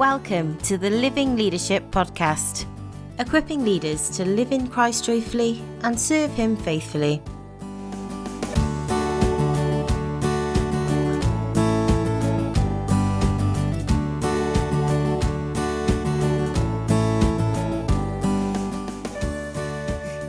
Welcome 0.00 0.56
to 0.60 0.78
the 0.78 0.88
Living 0.88 1.36
Leadership 1.36 1.90
Podcast, 1.90 2.64
equipping 3.18 3.66
leaders 3.66 4.08
to 4.16 4.24
live 4.24 4.50
in 4.50 4.66
Christ 4.66 5.04
joyfully 5.04 5.62
and 5.82 6.00
serve 6.00 6.32
Him 6.32 6.56
faithfully. 6.56 7.20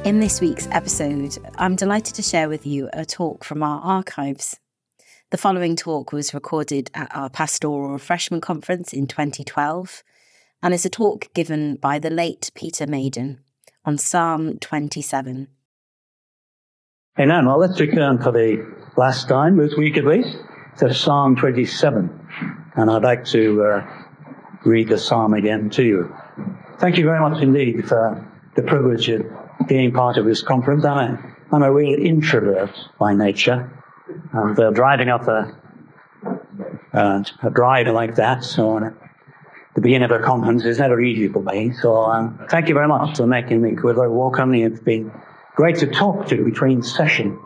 In 0.03 0.19
this 0.19 0.41
week's 0.41 0.67
episode, 0.71 1.37
I'm 1.55 1.77
delighted 1.77 2.15
to 2.15 2.21
share 2.21 2.49
with 2.49 2.67
you 2.67 2.89
a 2.91 3.05
talk 3.05 3.45
from 3.45 3.63
our 3.63 3.79
archives. 3.79 4.59
The 5.31 5.37
following 5.37 5.77
talk 5.77 6.11
was 6.11 6.33
recorded 6.33 6.91
at 6.93 7.07
our 7.15 7.29
Pastoral 7.29 7.93
Refreshment 7.93 8.43
Conference 8.43 8.91
in 8.91 9.07
2012 9.07 10.03
and 10.61 10.73
is 10.73 10.85
a 10.85 10.89
talk 10.89 11.33
given 11.33 11.75
by 11.75 11.99
the 11.99 12.09
late 12.09 12.51
Peter 12.53 12.85
Maiden 12.85 13.39
on 13.85 13.97
Psalm 13.97 14.57
27. 14.59 15.47
Hey, 17.15 17.25
now, 17.25 17.47
Well, 17.47 17.59
let's 17.59 17.79
return 17.79 18.21
for 18.21 18.33
the 18.33 18.75
last 18.97 19.29
time, 19.29 19.55
this 19.55 19.73
week 19.77 19.95
at 19.95 20.03
least, 20.03 20.35
to 20.79 20.93
Psalm 20.93 21.37
27. 21.37 22.09
And 22.75 22.91
I'd 22.91 23.03
like 23.03 23.23
to 23.27 23.63
uh, 23.63 24.03
read 24.65 24.89
the 24.89 24.97
psalm 24.97 25.33
again 25.33 25.69
to 25.69 25.83
you. 25.83 26.13
Thank 26.79 26.97
you 26.97 27.05
very 27.05 27.21
much 27.21 27.41
indeed 27.41 27.87
for 27.87 28.29
the 28.57 28.63
privilege 28.63 29.07
of 29.07 29.21
being 29.69 29.93
part 29.93 30.17
of 30.17 30.25
this 30.25 30.41
conference. 30.41 30.83
I'm 30.83 30.97
a, 30.97 31.35
I'm 31.53 31.63
a 31.63 31.71
real 31.71 31.97
introvert 31.97 32.77
by 32.99 33.13
nature. 33.13 33.80
And 34.33 34.59
uh, 34.59 34.71
driving 34.71 35.09
up 35.09 35.27
a, 35.27 35.55
uh, 36.93 37.23
a 37.43 37.49
drive 37.49 37.87
like 37.87 38.15
that, 38.15 38.43
so 38.43 38.77
uh, 38.77 38.89
the 39.75 39.81
beginning 39.81 40.09
of 40.09 40.11
a 40.11 40.23
conference 40.23 40.65
is 40.65 40.79
never 40.79 40.99
easy 40.99 41.27
for 41.27 41.41
me. 41.41 41.73
So 41.81 41.95
um, 41.95 42.39
thank 42.49 42.67
you 42.67 42.73
very 42.73 42.87
much 42.87 43.17
for 43.17 43.27
making 43.27 43.61
me 43.61 43.75
very 43.75 44.09
welcome. 44.09 44.53
It's 44.53 44.81
been 44.81 45.11
great 45.55 45.77
to 45.77 45.87
talk 45.87 46.27
to 46.27 46.43
between 46.43 46.83
sessions, 46.83 47.39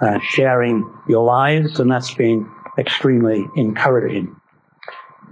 uh, 0.00 0.18
sharing 0.20 0.90
your 1.08 1.24
lives, 1.24 1.78
and 1.80 1.90
that's 1.90 2.14
been 2.14 2.50
extremely 2.78 3.46
encouraging. 3.56 4.34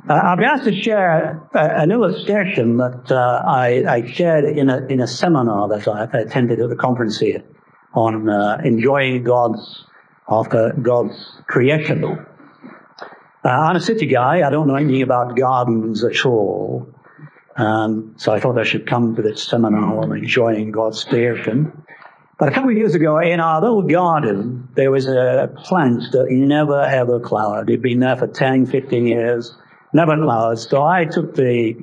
Uh, 0.09 0.13
I'll 0.13 0.37
be 0.37 0.45
asked 0.45 0.65
to 0.65 0.83
share 0.83 1.49
uh, 1.55 1.59
an 1.59 1.91
illustration 1.91 2.77
that 2.77 3.11
uh, 3.11 3.43
I, 3.45 3.85
I, 3.89 4.07
shared 4.07 4.45
in 4.45 4.71
a, 4.71 4.87
in 4.87 5.01
a 5.01 5.07
seminar 5.07 5.69
that 5.69 5.89
I 5.89 6.05
attended 6.21 6.61
at 6.61 6.69
the 6.69 6.77
conference 6.77 7.19
here 7.19 7.43
on 7.93 8.29
uh, 8.29 8.61
enjoying 8.65 9.25
God's 9.25 9.85
after 10.29 10.73
God's 10.73 11.41
creation. 11.47 12.05
Uh, 12.05 13.49
I'm 13.49 13.77
a 13.77 13.81
city 13.81 14.07
guy. 14.07 14.47
I 14.47 14.51
don't 14.51 14.67
know 14.67 14.75
anything 14.75 15.03
about 15.03 15.37
gardens 15.37 16.03
at 16.03 16.25
all. 16.27 16.93
Um, 17.57 18.15
so 18.17 18.33
I 18.33 18.41
thought 18.41 18.59
I 18.59 18.65
should 18.65 18.87
come 18.87 19.17
to 19.17 19.23
this 19.23 19.43
seminar 19.43 20.03
on 20.03 20.17
enjoying 20.17 20.73
God's 20.73 21.05
creation. 21.05 21.85
But 22.39 22.49
a 22.49 22.53
couple 22.53 22.71
of 22.71 22.77
years 22.77 22.95
ago, 22.95 23.19
in 23.19 23.41
our 23.41 23.63
little 23.63 23.83
garden, 23.83 24.69
there 24.75 24.91
was 24.91 25.07
a 25.07 25.51
plant 25.65 26.13
that 26.13 26.27
never 26.29 26.83
ever 26.83 27.19
flowered. 27.21 27.71
It'd 27.71 27.81
been 27.81 28.01
there 28.01 28.17
for 28.17 28.27
10, 28.27 28.67
15 28.67 29.07
years, 29.07 29.57
never 29.95 30.17
flowered. 30.17 30.59
So 30.59 30.83
I 30.83 31.07
took 31.07 31.35
the, 31.35 31.77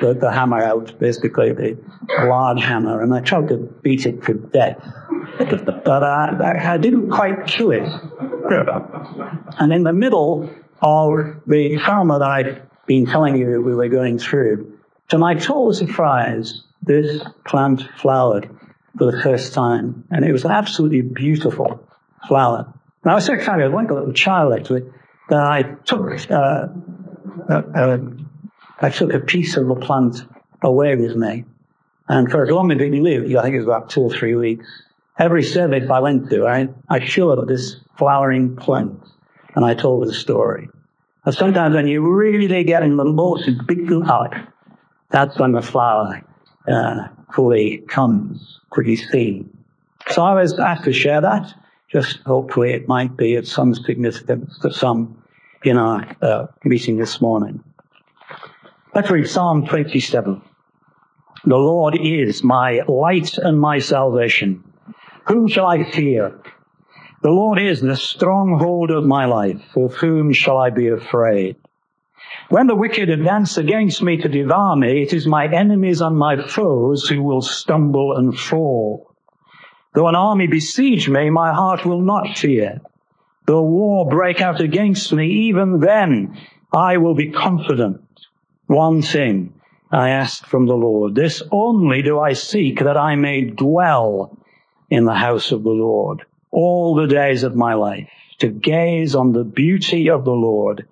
the, 0.00 0.14
the 0.14 0.30
hammer 0.30 0.62
out, 0.62 0.96
basically 1.00 1.52
the 1.52 1.76
large 2.20 2.62
hammer, 2.62 3.02
and 3.02 3.12
I 3.12 3.20
tried 3.20 3.48
to 3.48 3.56
beat 3.56 4.06
it 4.06 4.22
to 4.24 4.34
death 4.34 4.78
but 5.38 6.02
uh, 6.02 6.36
I 6.42 6.78
didn't 6.78 7.10
quite 7.10 7.46
kill 7.46 7.72
it. 7.72 7.88
And 9.58 9.72
in 9.72 9.82
the 9.82 9.92
middle 9.92 10.50
of 10.80 11.42
the 11.46 11.78
farmer 11.78 12.18
that 12.18 12.28
I'd 12.28 12.62
been 12.86 13.06
telling 13.06 13.36
you 13.36 13.60
we 13.60 13.74
were 13.74 13.88
going 13.88 14.18
through, 14.18 14.78
to 15.08 15.18
my 15.18 15.34
total 15.34 15.72
surprise, 15.72 16.62
this 16.82 17.22
plant 17.44 17.82
flowered 17.98 18.48
for 18.96 19.10
the 19.10 19.20
first 19.22 19.52
time, 19.52 20.04
and 20.10 20.24
it 20.24 20.32
was 20.32 20.44
absolutely 20.44 21.02
beautiful 21.02 21.86
flower. 22.28 22.72
And 23.02 23.12
I 23.12 23.14
was 23.14 23.24
so 23.24 23.34
excited, 23.34 23.70
like 23.72 23.90
a 23.90 23.94
little 23.94 24.12
child 24.12 24.54
actually, 24.58 24.84
that 25.28 25.40
I 25.40 25.62
took 25.84 26.30
uh, 26.30 26.68
uh, 27.48 27.62
uh, 27.74 27.98
I 28.80 28.90
took 28.90 29.12
a 29.12 29.20
piece 29.20 29.56
of 29.56 29.68
the 29.68 29.74
plant 29.76 30.24
away 30.62 30.96
with 30.96 31.16
me. 31.16 31.44
And 32.08 32.30
for 32.30 32.44
as 32.44 32.50
long 32.50 32.70
as 32.70 32.80
it 32.80 32.92
lived, 32.92 33.34
I 33.34 33.42
think 33.42 33.54
it 33.54 33.58
was 33.58 33.66
about 33.66 33.90
two 33.90 34.02
or 34.02 34.10
three 34.10 34.34
weeks, 34.34 34.66
every 35.18 35.42
service 35.42 35.88
I 35.90 36.00
went 36.00 36.30
to, 36.30 36.46
I, 36.46 36.68
I 36.88 37.04
showed 37.04 37.46
this 37.48 37.76
flowering 37.96 38.56
plant 38.56 39.00
and 39.54 39.64
I 39.64 39.74
told 39.74 40.06
the 40.06 40.14
story. 40.14 40.68
And 41.24 41.34
sometimes 41.34 41.74
when 41.74 41.88
you 41.88 42.06
really 42.06 42.64
get 42.64 42.82
in 42.82 42.96
the 42.96 43.04
most 43.04 43.48
big 43.66 43.90
heart, 44.04 44.34
that's 45.10 45.38
when 45.38 45.52
the 45.52 45.62
flower 45.62 46.22
uh, 46.68 47.08
fully 47.32 47.78
comes, 47.88 48.60
pretty 48.70 48.96
soon. 48.96 49.56
So 50.10 50.22
I 50.22 50.34
was 50.34 50.58
asked 50.58 50.84
to 50.84 50.92
share 50.92 51.20
that. 51.20 51.52
Just 51.88 52.18
hopefully 52.20 52.72
it 52.72 52.88
might 52.88 53.16
be 53.16 53.36
of 53.36 53.48
some 53.48 53.74
significance 53.74 54.58
to 54.60 54.72
some 54.72 55.22
in 55.64 55.76
our 55.76 56.06
uh, 56.22 56.46
meeting 56.64 56.96
this 56.96 57.20
morning. 57.20 57.62
Let's 58.94 59.10
read 59.10 59.28
Psalm 59.28 59.66
27. 59.66 60.42
The 61.44 61.56
Lord 61.56 61.96
is 62.00 62.42
my 62.42 62.82
light 62.88 63.36
and 63.38 63.60
my 63.60 63.78
salvation. 63.78 64.64
Whom 65.26 65.48
shall 65.48 65.66
I 65.66 65.82
fear? 65.82 66.38
The 67.22 67.30
Lord 67.30 67.58
is 67.58 67.80
the 67.80 67.96
stronghold 67.96 68.90
of 68.92 69.04
my 69.04 69.24
life. 69.24 69.76
Of 69.76 69.94
whom 69.94 70.32
shall 70.32 70.56
I 70.56 70.70
be 70.70 70.88
afraid? 70.88 71.56
When 72.48 72.68
the 72.68 72.76
wicked 72.76 73.08
advance 73.08 73.56
against 73.56 74.02
me 74.02 74.18
to 74.18 74.28
devour 74.28 74.76
me, 74.76 75.02
it 75.02 75.12
is 75.12 75.26
my 75.26 75.52
enemies 75.52 76.00
and 76.00 76.16
my 76.16 76.40
foes 76.40 77.08
who 77.08 77.22
will 77.24 77.42
stumble 77.42 78.16
and 78.16 78.38
fall. 78.38 79.12
Though 79.94 80.06
an 80.06 80.14
army 80.14 80.46
besiege 80.46 81.08
me, 81.08 81.30
my 81.30 81.52
heart 81.52 81.84
will 81.84 82.02
not 82.02 82.38
fear. 82.38 82.80
Though 83.46 83.62
war 83.62 84.08
break 84.08 84.40
out 84.40 84.60
against 84.60 85.12
me, 85.12 85.26
even 85.48 85.80
then 85.80 86.38
I 86.72 86.98
will 86.98 87.14
be 87.14 87.32
confident. 87.32 88.00
One 88.66 89.02
thing 89.02 89.54
I 89.90 90.10
ask 90.10 90.46
from 90.46 90.66
the 90.66 90.74
Lord, 90.74 91.16
this 91.16 91.42
only 91.50 92.02
do 92.02 92.20
I 92.20 92.34
seek 92.34 92.80
that 92.80 92.96
I 92.96 93.16
may 93.16 93.42
dwell 93.42 94.35
in 94.90 95.04
the 95.04 95.14
house 95.14 95.52
of 95.52 95.62
the 95.62 95.70
Lord 95.70 96.24
all 96.50 96.94
the 96.94 97.06
days 97.06 97.42
of 97.42 97.54
my 97.54 97.74
life, 97.74 98.08
to 98.38 98.48
gaze 98.48 99.14
on 99.14 99.32
the 99.32 99.44
beauty 99.44 100.08
of 100.08 100.24
the 100.24 100.32
Lord 100.32 100.86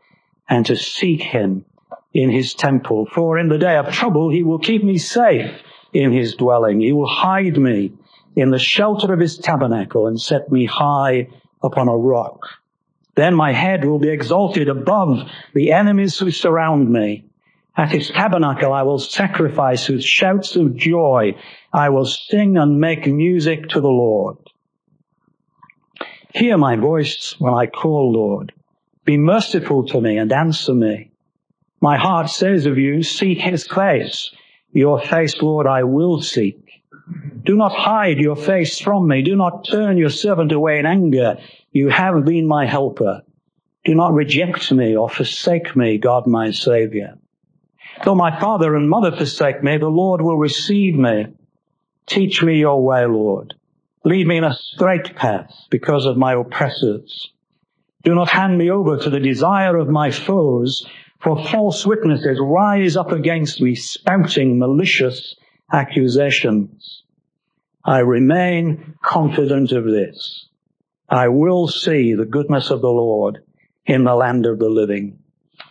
and 0.49 0.66
to 0.66 0.77
seek 0.77 1.22
him 1.22 1.65
in 2.12 2.31
his 2.31 2.55
temple. 2.55 3.06
For 3.06 3.38
in 3.38 3.49
the 3.49 3.59
day 3.59 3.77
of 3.77 3.93
trouble, 3.93 4.31
he 4.31 4.43
will 4.43 4.59
keep 4.59 4.84
me 4.84 4.99
safe 4.99 5.50
in 5.93 6.12
his 6.12 6.34
dwelling. 6.34 6.81
He 6.81 6.93
will 6.93 7.09
hide 7.09 7.56
me 7.56 7.93
in 8.37 8.50
the 8.50 8.59
shelter 8.59 9.12
of 9.12 9.21
his 9.21 9.38
tabernacle 9.38 10.06
and 10.06 10.21
set 10.21 10.50
me 10.50 10.66
high 10.66 11.28
upon 11.62 11.88
a 11.88 11.97
rock. 11.97 12.47
Then 13.15 13.34
my 13.34 13.53
head 13.53 13.84
will 13.84 13.99
be 13.99 14.09
exalted 14.11 14.69
above 14.69 15.31
the 15.55 15.72
enemies 15.72 16.19
who 16.19 16.31
surround 16.31 16.91
me. 16.91 17.25
At 17.76 17.91
his 17.91 18.09
tabernacle 18.11 18.72
I 18.72 18.82
will 18.82 18.99
sacrifice 18.99 19.88
with 19.88 20.05
shouts 20.05 20.56
of 20.56 20.76
joy. 20.76 21.37
I 21.75 21.89
will 21.89 22.07
sing 22.07 22.57
and 22.57 22.79
make 22.79 23.05
music 23.05 23.69
to 23.71 23.81
the 23.81 23.89
Lord. 23.89 24.37
Hear 26.33 26.57
my 26.57 26.77
voice 26.77 27.35
when 27.41 27.53
I 27.53 27.67
call, 27.67 28.12
Lord. 28.12 28.53
Be 29.05 29.17
merciful 29.17 29.85
to 29.87 30.01
me 30.01 30.17
and 30.17 30.33
answer 30.33 30.73
me. 30.73 31.11
My 31.81 31.97
heart 31.97 32.31
says 32.31 32.67
of 32.67 32.79
you, 32.79 33.03
seek 33.03 33.41
his 33.41 33.67
face. 33.67 34.31
Your 34.73 35.01
face, 35.01 35.43
Lord, 35.43 35.67
I 35.67 35.83
will 35.83 36.23
seek. 36.23 36.61
Do 37.43 37.56
not 37.56 37.73
hide 37.73 38.19
your 38.19 38.37
face 38.37 38.79
from 38.79 39.09
me. 39.09 39.23
Do 39.23 39.35
not 39.35 39.67
turn 39.69 39.99
your 39.99 40.11
servant 40.11 40.53
away 40.53 40.79
in 40.79 40.87
anger. 40.87 41.38
You 41.73 41.88
have 41.88 42.25
been 42.25 42.47
my 42.47 42.67
helper. 42.67 43.23
Do 43.85 43.97
not 43.97 44.15
reject 44.15 44.71
me 44.71 44.97
or 44.97 45.11
forsake 45.11 45.75
me, 45.75 45.99
God 45.99 46.29
my 46.29 46.53
Savior. 46.53 47.19
Though 48.05 48.15
my 48.15 48.38
father 48.41 48.76
and 48.76 48.88
mother 48.88 49.11
forsake 49.11 49.65
me, 49.65 49.76
the 49.76 49.88
Lord 49.88 50.23
will 50.23 50.38
receive 50.38 50.94
me. 50.94 51.26
Teach 52.06 52.43
me 52.43 52.59
your 52.59 52.83
way, 52.83 53.06
Lord. 53.06 53.55
Lead 54.05 54.27
me 54.27 54.37
in 54.37 54.45
a 54.45 54.55
straight 54.55 55.17
path 55.17 55.51
because 55.71 56.05
of 56.05 56.17
my 56.17 56.35
oppressors. 56.35 57.31
Do 58.03 58.15
not 58.15 58.29
hand 58.29 58.59
me 58.59 58.71
over 58.71 58.99
to 58.99 59.09
the 59.09 59.21
desire 59.21 59.79
of 59.79 59.89
my 59.89 60.11
foes, 60.11 60.87
for 61.21 61.43
false 61.47 61.87
witnesses 61.87 62.39
rise 62.41 62.97
up 62.97 63.12
against 63.12 63.62
me, 63.62 63.75
spouting 63.75 64.59
malicious 64.59 65.35
accusations. 65.73 67.03
I 67.83 68.01
remain 68.01 68.95
confident 69.03 69.73
of 69.73 69.85
this. 69.85 70.49
I 71.09 71.29
will 71.29 71.69
see 71.69 72.15
the 72.15 72.27
goodness 72.27 72.71
of 72.71 72.83
the 72.83 72.89
Lord 72.89 73.43
in 73.87 74.05
the 74.05 74.15
land 74.15 74.45
of 74.45 74.59
the 74.59 74.69
living. 74.69 75.19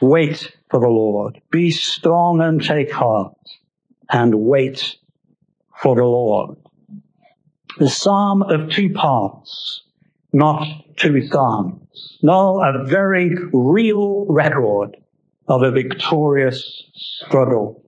Wait 0.02 0.56
for 0.70 0.80
the 0.80 0.88
Lord. 0.88 1.40
Be 1.52 1.70
strong 1.70 2.42
and 2.42 2.64
take 2.64 2.92
heart 2.92 3.36
and 4.10 4.34
wait 4.36 4.98
for 5.82 5.96
the 5.96 6.04
Lord. 6.04 6.58
The 7.80 7.90
psalm 7.90 8.44
of 8.44 8.70
two 8.70 8.94
parts, 8.94 9.84
not 10.32 10.66
two 10.96 11.28
psalms. 11.28 12.18
No, 12.22 12.62
a 12.62 12.86
very 12.86 13.36
real 13.52 14.26
record 14.28 14.98
of 15.48 15.64
a 15.64 15.72
victorious 15.72 16.84
struggle. 16.94 17.84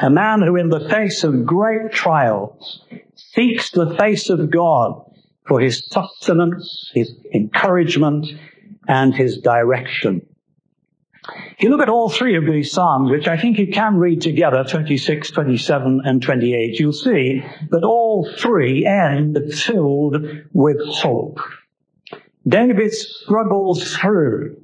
A 0.00 0.10
man 0.10 0.42
who 0.42 0.56
in 0.56 0.70
the 0.70 0.88
face 0.88 1.22
of 1.24 1.44
great 1.46 1.92
trials 1.92 2.84
seeks 3.14 3.70
the 3.70 3.94
face 3.96 4.28
of 4.30 4.50
God 4.50 5.04
for 5.46 5.60
his 5.60 5.86
sustenance, 5.86 6.90
his 6.94 7.12
encouragement, 7.32 8.26
and 8.88 9.14
his 9.14 9.38
direction. 9.38 10.26
If 11.26 11.62
you 11.62 11.70
look 11.70 11.80
at 11.80 11.88
all 11.88 12.10
three 12.10 12.36
of 12.36 12.44
these 12.44 12.72
Psalms, 12.72 13.10
which 13.10 13.28
I 13.28 13.40
think 13.40 13.58
you 13.58 13.68
can 13.68 13.96
read 13.96 14.20
together, 14.20 14.64
26, 14.64 15.30
27, 15.30 16.02
and 16.04 16.22
28, 16.22 16.78
you'll 16.78 16.92
see 16.92 17.42
that 17.70 17.84
all 17.84 18.28
three 18.36 18.84
end 18.84 19.38
filled 19.54 20.16
with 20.52 20.76
hope. 20.86 21.38
David 22.46 22.92
struggles 22.92 23.96
through 23.96 24.60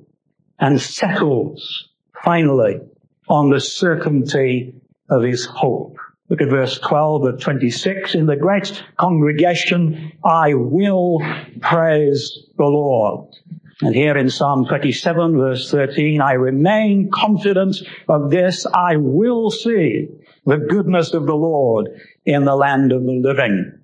and 0.59 0.81
settles 0.81 1.89
finally 2.23 2.81
on 3.29 3.49
the 3.49 3.61
certainty 3.61 4.75
of 5.09 5.23
his 5.23 5.47
hope. 5.47 5.97
Look 6.29 6.43
at 6.43 6.49
verse 6.49 6.79
12 6.79 7.25
of 7.25 7.41
26. 7.41 8.15
In 8.15 8.27
the 8.27 8.37
great 8.37 8.85
congregation, 8.99 10.13
I 10.23 10.55
will 10.55 11.21
praise 11.61 12.47
the 12.57 12.65
Lord. 12.65 13.35
And 13.83 13.95
here 13.95 14.17
in 14.17 14.29
Psalm 14.29 14.67
27 14.67 15.39
verse 15.39 15.71
13, 15.71 16.21
I 16.21 16.33
remain 16.33 17.11
confident 17.11 17.77
of 18.09 18.31
this. 18.31 18.67
I 18.75 18.97
will 18.97 19.51
see 19.51 20.09
the 20.45 20.59
goodness 20.59 21.15
of 21.15 21.27
the 21.27 21.35
Lord 21.35 21.89
in 22.27 22.45
the 22.45 22.57
land 22.57 22.93
of 22.93 23.05
the 23.05 23.13
living. 23.13 23.79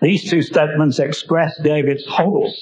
These 0.00 0.30
two 0.30 0.42
statements 0.42 1.00
express 1.00 1.60
David's 1.62 2.06
hope 2.06 2.52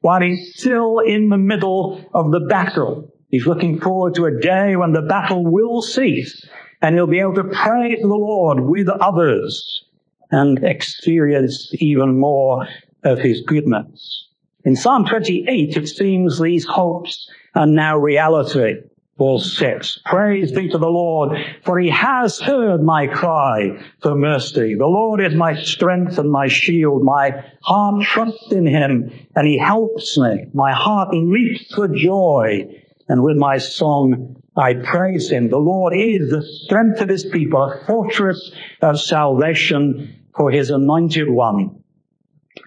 while 0.00 0.20
he's 0.20 0.54
still 0.56 0.98
in 0.98 1.28
the 1.28 1.38
middle 1.38 2.04
of 2.12 2.32
the 2.32 2.40
battle. 2.40 3.12
He's 3.28 3.46
looking 3.46 3.78
forward 3.78 4.14
to 4.16 4.24
a 4.26 4.40
day 4.40 4.74
when 4.74 4.92
the 4.92 5.02
battle 5.02 5.44
will 5.44 5.82
cease 5.82 6.44
and 6.82 6.96
he'll 6.96 7.06
be 7.06 7.20
able 7.20 7.34
to 7.34 7.44
pray 7.44 7.94
to 7.94 8.02
the 8.02 8.08
Lord 8.08 8.60
with 8.60 8.88
others 8.88 9.84
and 10.32 10.64
experience 10.64 11.70
even 11.74 12.18
more 12.18 12.66
of 13.04 13.18
his 13.18 13.42
goodness. 13.42 14.29
In 14.62 14.76
Psalm 14.76 15.06
28, 15.06 15.76
it 15.76 15.88
seems 15.88 16.38
these 16.38 16.66
hopes 16.66 17.30
are 17.54 17.66
now 17.66 17.96
reality. 17.96 18.82
Verse 19.18 19.56
6. 19.56 20.00
Praise 20.04 20.52
be 20.52 20.68
to 20.68 20.78
the 20.78 20.86
Lord, 20.86 21.38
for 21.64 21.78
he 21.78 21.88
has 21.90 22.40
heard 22.40 22.82
my 22.82 23.06
cry 23.06 23.82
for 24.02 24.14
mercy. 24.14 24.74
The 24.74 24.86
Lord 24.86 25.20
is 25.20 25.34
my 25.34 25.54
strength 25.62 26.18
and 26.18 26.30
my 26.30 26.48
shield. 26.48 27.04
My 27.04 27.42
heart 27.62 28.02
trusts 28.04 28.52
in 28.52 28.66
him, 28.66 29.10
and 29.34 29.46
he 29.46 29.58
helps 29.58 30.18
me. 30.18 30.46
My 30.52 30.72
heart 30.72 31.14
leaps 31.14 31.74
for 31.74 31.88
joy, 31.88 32.64
and 33.08 33.22
with 33.22 33.36
my 33.36 33.58
song 33.58 34.42
I 34.56 34.74
praise 34.74 35.30
him. 35.30 35.48
The 35.48 35.58
Lord 35.58 35.94
is 35.94 36.30
the 36.30 36.42
strength 36.42 37.00
of 37.00 37.08
his 37.08 37.24
people, 37.24 37.62
a 37.62 37.84
fortress 37.86 38.52
of 38.82 39.00
salvation 39.00 40.26
for 40.36 40.50
his 40.50 40.70
anointed 40.70 41.30
one. 41.30 41.82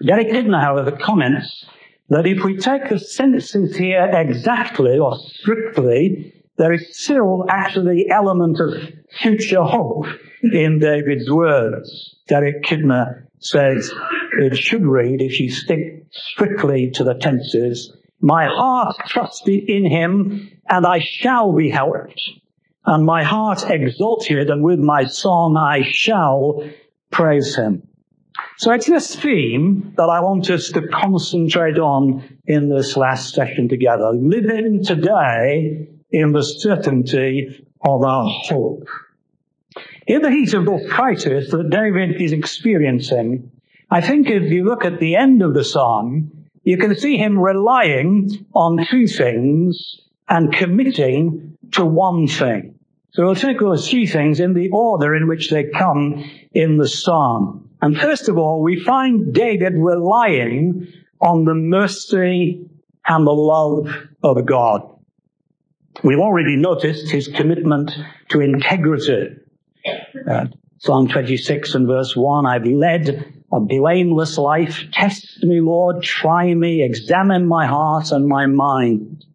Derek 0.04 0.28
Kidner, 0.28 0.60
however, 0.60 0.92
comments 0.92 1.66
that 2.08 2.26
if 2.26 2.44
we 2.44 2.56
take 2.56 2.88
the 2.88 2.98
senses 2.98 3.76
here 3.76 4.10
exactly 4.12 4.98
or 4.98 5.16
strictly, 5.16 6.32
there 6.56 6.72
is 6.72 6.96
still 6.96 7.46
actually 7.48 8.08
element 8.10 8.60
of 8.60 8.74
future 9.18 9.62
hope 9.62 10.06
in 10.42 10.78
David's 10.78 11.30
words. 11.30 12.16
Derek 12.28 12.62
Kidner 12.62 13.26
says 13.38 13.92
it 14.38 14.56
should 14.56 14.86
read, 14.86 15.20
if 15.20 15.40
you 15.40 15.50
stick 15.50 16.06
strictly 16.10 16.90
to 16.92 17.04
the 17.04 17.14
tenses, 17.14 17.96
my 18.20 18.46
heart 18.46 18.96
trusted 19.06 19.68
in 19.68 19.84
him, 19.84 20.50
and 20.68 20.86
I 20.86 21.00
shall 21.00 21.52
be 21.52 21.70
helped. 21.70 22.20
And 22.86 23.04
my 23.04 23.22
heart 23.22 23.68
exalted, 23.68 24.50
and 24.50 24.62
with 24.62 24.78
my 24.78 25.06
song 25.06 25.56
I 25.56 25.82
shall 25.82 26.68
praise 27.10 27.56
him. 27.56 27.86
So 28.56 28.72
it's 28.72 28.86
this 28.86 29.16
theme 29.16 29.92
that 29.96 30.08
I 30.08 30.20
want 30.20 30.48
us 30.50 30.70
to 30.70 30.86
concentrate 30.88 31.78
on 31.78 32.38
in 32.46 32.68
this 32.68 32.96
last 32.96 33.34
session 33.34 33.68
together. 33.68 34.10
Living 34.12 34.82
today 34.84 35.88
in 36.10 36.32
the 36.32 36.42
certainty 36.42 37.66
of 37.84 38.02
our 38.02 38.28
hope. 38.44 38.88
In 40.06 40.22
the 40.22 40.30
heat 40.30 40.54
of 40.54 40.66
the 40.66 40.86
crisis 40.90 41.50
that 41.50 41.70
David 41.70 42.20
is 42.20 42.32
experiencing, 42.32 43.50
I 43.90 44.00
think 44.00 44.28
if 44.28 44.50
you 44.50 44.64
look 44.64 44.84
at 44.84 45.00
the 45.00 45.16
end 45.16 45.42
of 45.42 45.54
the 45.54 45.64
psalm, 45.64 46.46
you 46.62 46.78
can 46.78 46.94
see 46.96 47.16
him 47.16 47.38
relying 47.38 48.46
on 48.54 48.86
two 48.90 49.06
things 49.06 50.00
and 50.28 50.52
committing 50.52 51.56
to 51.72 51.84
one 51.84 52.26
thing. 52.26 52.78
So 53.10 53.24
we'll 53.24 53.34
take 53.34 53.60
those 53.60 53.88
three 53.88 54.06
things 54.06 54.40
in 54.40 54.54
the 54.54 54.70
order 54.70 55.14
in 55.14 55.28
which 55.28 55.50
they 55.50 55.64
come 55.64 56.24
in 56.52 56.78
the 56.78 56.88
psalm. 56.88 57.63
And 57.84 57.98
first 57.98 58.30
of 58.30 58.38
all, 58.38 58.62
we 58.62 58.82
find 58.82 59.34
David 59.34 59.74
relying 59.76 60.90
on 61.20 61.44
the 61.44 61.52
mercy 61.52 62.66
and 63.06 63.26
the 63.26 63.30
love 63.30 63.94
of 64.22 64.46
God. 64.46 64.80
We've 66.02 66.18
already 66.18 66.56
noticed 66.56 67.10
his 67.10 67.28
commitment 67.28 67.92
to 68.30 68.40
integrity. 68.40 69.36
Uh, 70.26 70.46
Psalm 70.78 71.08
26 71.08 71.74
and 71.74 71.86
verse 71.86 72.16
1, 72.16 72.46
I've 72.46 72.64
led 72.64 73.42
a 73.52 73.60
blameless 73.60 74.38
life. 74.38 74.84
Test 74.90 75.42
me, 75.42 75.60
Lord, 75.60 76.02
try 76.02 76.54
me, 76.54 76.82
examine 76.82 77.46
my 77.46 77.66
heart 77.66 78.12
and 78.12 78.26
my 78.26 78.46
mind. 78.46 79.26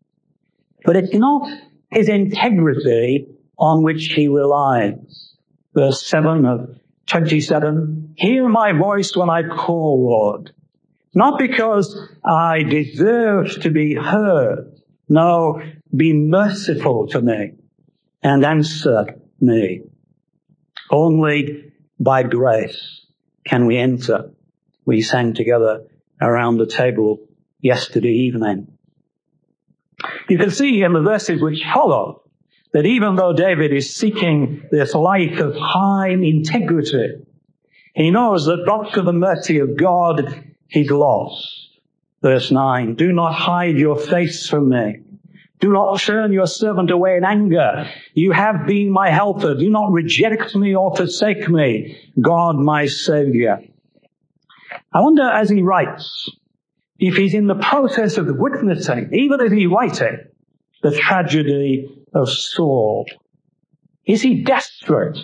But 0.86 0.95
it's 0.95 1.13
not 1.13 1.48
his 1.92 2.10
integrity 2.10 3.28
on 3.60 3.84
which 3.84 4.06
he 4.06 4.28
relies. 4.28 5.36
Verse 5.75 6.04
7 6.07 6.48
of 6.48 6.79
27, 7.10 8.14
hear 8.18 8.48
my 8.48 8.72
voice 8.72 9.16
when 9.16 9.30
I 9.30 9.44
call, 9.44 10.06
Lord. 10.06 10.52
Not 11.14 11.40
because 11.40 12.00
I 12.24 12.64
deserve 12.64 13.62
to 13.62 13.72
be 13.72 13.96
heard. 13.96 14.80
No, 15.08 15.62
be 15.96 16.14
merciful 16.14 17.08
to 17.08 17.22
me 17.22 17.54
and 18.22 18.46
answer 18.46 19.20
me. 19.40 19.82
Only 20.92 21.74
by 22.00 22.24
grace 22.24 23.06
can 23.46 23.66
we 23.66 23.78
enter. 23.78 24.31
We 24.86 25.02
sang 25.02 25.33
together 25.33 25.86
around 26.22 26.57
the 26.57 26.68
table 26.68 27.19
yesterday 27.60 28.14
evening. 28.14 28.78
You 30.30 30.38
can 30.38 30.52
see 30.52 30.81
in 30.83 30.94
the 30.94 31.02
verses 31.02 31.42
which 31.42 31.64
follow 31.74 32.24
that 32.73 32.85
even 32.85 33.16
though 33.16 33.33
David 33.33 33.73
is 33.73 33.95
seeking 33.95 34.64
this 34.71 34.94
life 34.94 35.40
of 35.40 35.56
high 35.56 36.09
integrity, 36.09 37.26
he 37.95 38.11
knows 38.11 38.45
that 38.45 38.64
but 38.66 38.94
for 38.94 39.02
the 39.02 39.14
mercy 39.14 39.59
of 39.59 39.76
God, 39.76 40.44
he's 40.68 40.92
lost. 40.92 41.69
Verse 42.21 42.52
9, 42.52 42.95
do 42.95 43.11
not 43.11 43.33
hide 43.33 43.78
your 43.78 43.97
face 43.97 44.47
from 44.47 44.69
me. 44.69 44.99
Do 45.59 45.73
not 45.73 45.99
turn 45.99 46.31
your 46.31 46.47
servant 46.47 46.90
away 46.90 47.18
in 47.18 47.26
anger. 47.26 47.90
You 48.14 48.31
have 48.31 48.66
been 48.66 48.90
my 48.92 49.09
helper. 49.09 49.56
Do 49.56 49.69
not 49.69 49.92
reject 49.92 50.56
me 50.56 50.73
or 50.76 50.95
forsake 50.95 51.49
me, 51.49 51.97
God 52.19 52.56
my 52.56 52.85
Savior. 52.85 53.61
I 54.94 55.02
wonder 55.02 55.23
as 55.23 55.49
he 55.49 55.61
writes, 55.61 56.30
if 56.97 57.16
he's 57.16 57.33
in 57.33 57.47
the 57.47 57.56
process 57.56 58.18
of 58.18 58.28
witnessing, 58.30 59.09
even 59.14 59.42
as 59.42 59.52
he 59.52 59.66
writes 59.66 59.99
the 60.81 60.92
tragedy 60.92 61.99
of 62.13 62.30
Saul? 62.30 63.06
Is 64.06 64.21
he 64.21 64.44
desperate 64.44 65.18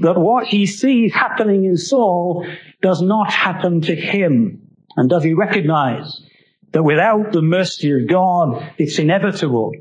that 0.00 0.18
what 0.18 0.46
he 0.46 0.66
sees 0.66 1.12
happening 1.12 1.64
in 1.64 1.76
Saul 1.76 2.46
does 2.82 3.02
not 3.02 3.32
happen 3.32 3.80
to 3.82 3.94
him? 3.94 4.62
And 4.96 5.08
does 5.08 5.24
he 5.24 5.34
recognize 5.34 6.20
that 6.72 6.82
without 6.82 7.32
the 7.32 7.42
mercy 7.42 7.90
of 7.92 8.08
God, 8.08 8.72
it's 8.78 8.98
inevitable? 8.98 9.72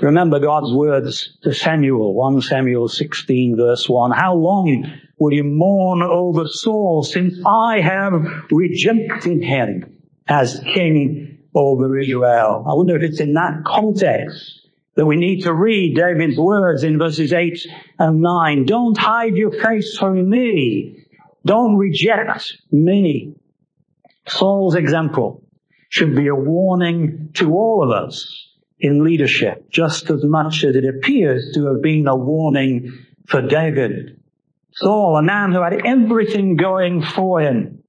Remember 0.00 0.40
God's 0.40 0.72
words 0.72 1.38
to 1.42 1.52
Samuel, 1.52 2.14
1 2.14 2.40
Samuel 2.42 2.88
16 2.88 3.56
verse 3.56 3.88
1. 3.88 4.10
How 4.12 4.34
long 4.34 4.84
will 5.18 5.32
you 5.32 5.44
mourn 5.44 6.02
over 6.02 6.46
Saul 6.46 7.02
since 7.02 7.34
I 7.44 7.80
have 7.80 8.12
rejected 8.50 9.42
him 9.42 9.98
as 10.28 10.60
king 10.74 11.38
over 11.54 11.98
Israel? 11.98 12.64
I 12.66 12.74
wonder 12.74 12.96
if 12.96 13.02
it's 13.02 13.20
in 13.20 13.34
that 13.34 13.64
context 13.66 14.61
that 14.94 15.06
we 15.06 15.16
need 15.16 15.42
to 15.42 15.54
read 15.54 15.96
David's 15.96 16.36
words 16.36 16.84
in 16.84 16.98
verses 16.98 17.32
8 17.32 17.66
and 17.98 18.20
9. 18.20 18.66
Don't 18.66 18.96
hide 18.96 19.36
your 19.36 19.52
face 19.52 19.96
from 19.96 20.28
me. 20.28 21.06
Don't 21.44 21.76
reject 21.76 22.58
me. 22.70 23.34
Saul's 24.28 24.74
example 24.74 25.42
should 25.88 26.14
be 26.14 26.28
a 26.28 26.34
warning 26.34 27.30
to 27.34 27.52
all 27.52 27.82
of 27.82 27.90
us 27.90 28.48
in 28.78 29.04
leadership, 29.04 29.70
just 29.70 30.10
as 30.10 30.24
much 30.24 30.64
as 30.64 30.76
it 30.76 30.84
appears 30.84 31.52
to 31.54 31.66
have 31.66 31.82
been 31.82 32.06
a 32.06 32.16
warning 32.16 32.92
for 33.26 33.40
David. 33.40 34.20
Saul, 34.74 35.16
a 35.16 35.22
man 35.22 35.52
who 35.52 35.62
had 35.62 35.84
everything 35.86 36.56
going 36.56 37.02
for 37.02 37.40
him, 37.40 37.82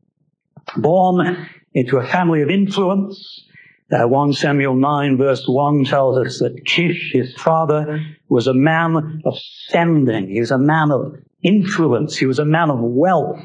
born 0.77 1.50
into 1.74 1.98
a 1.98 2.07
family 2.07 2.41
of 2.41 2.50
influence, 2.50 3.45
Uh, 3.92 4.08
1 4.08 4.34
Samuel 4.34 4.75
9 4.75 5.18
verse 5.18 5.46
1 5.48 5.86
tells 5.86 6.18
us 6.18 6.40
that 6.40 6.66
Kish, 6.66 7.12
his 7.13 7.34
father, 7.36 8.04
was 8.30 8.48
a 8.48 8.54
man 8.54 9.22
of 9.25 9.38
standing. 9.38 10.30
He 10.30 10.40
was 10.40 10.52
a 10.52 10.58
man 10.58 10.92
of 10.92 11.16
influence. 11.44 12.18
He 12.18 12.25
was 12.25 12.40
a 12.40 12.46
man 12.46 12.70
of 12.70 12.80
wealth. 12.80 13.40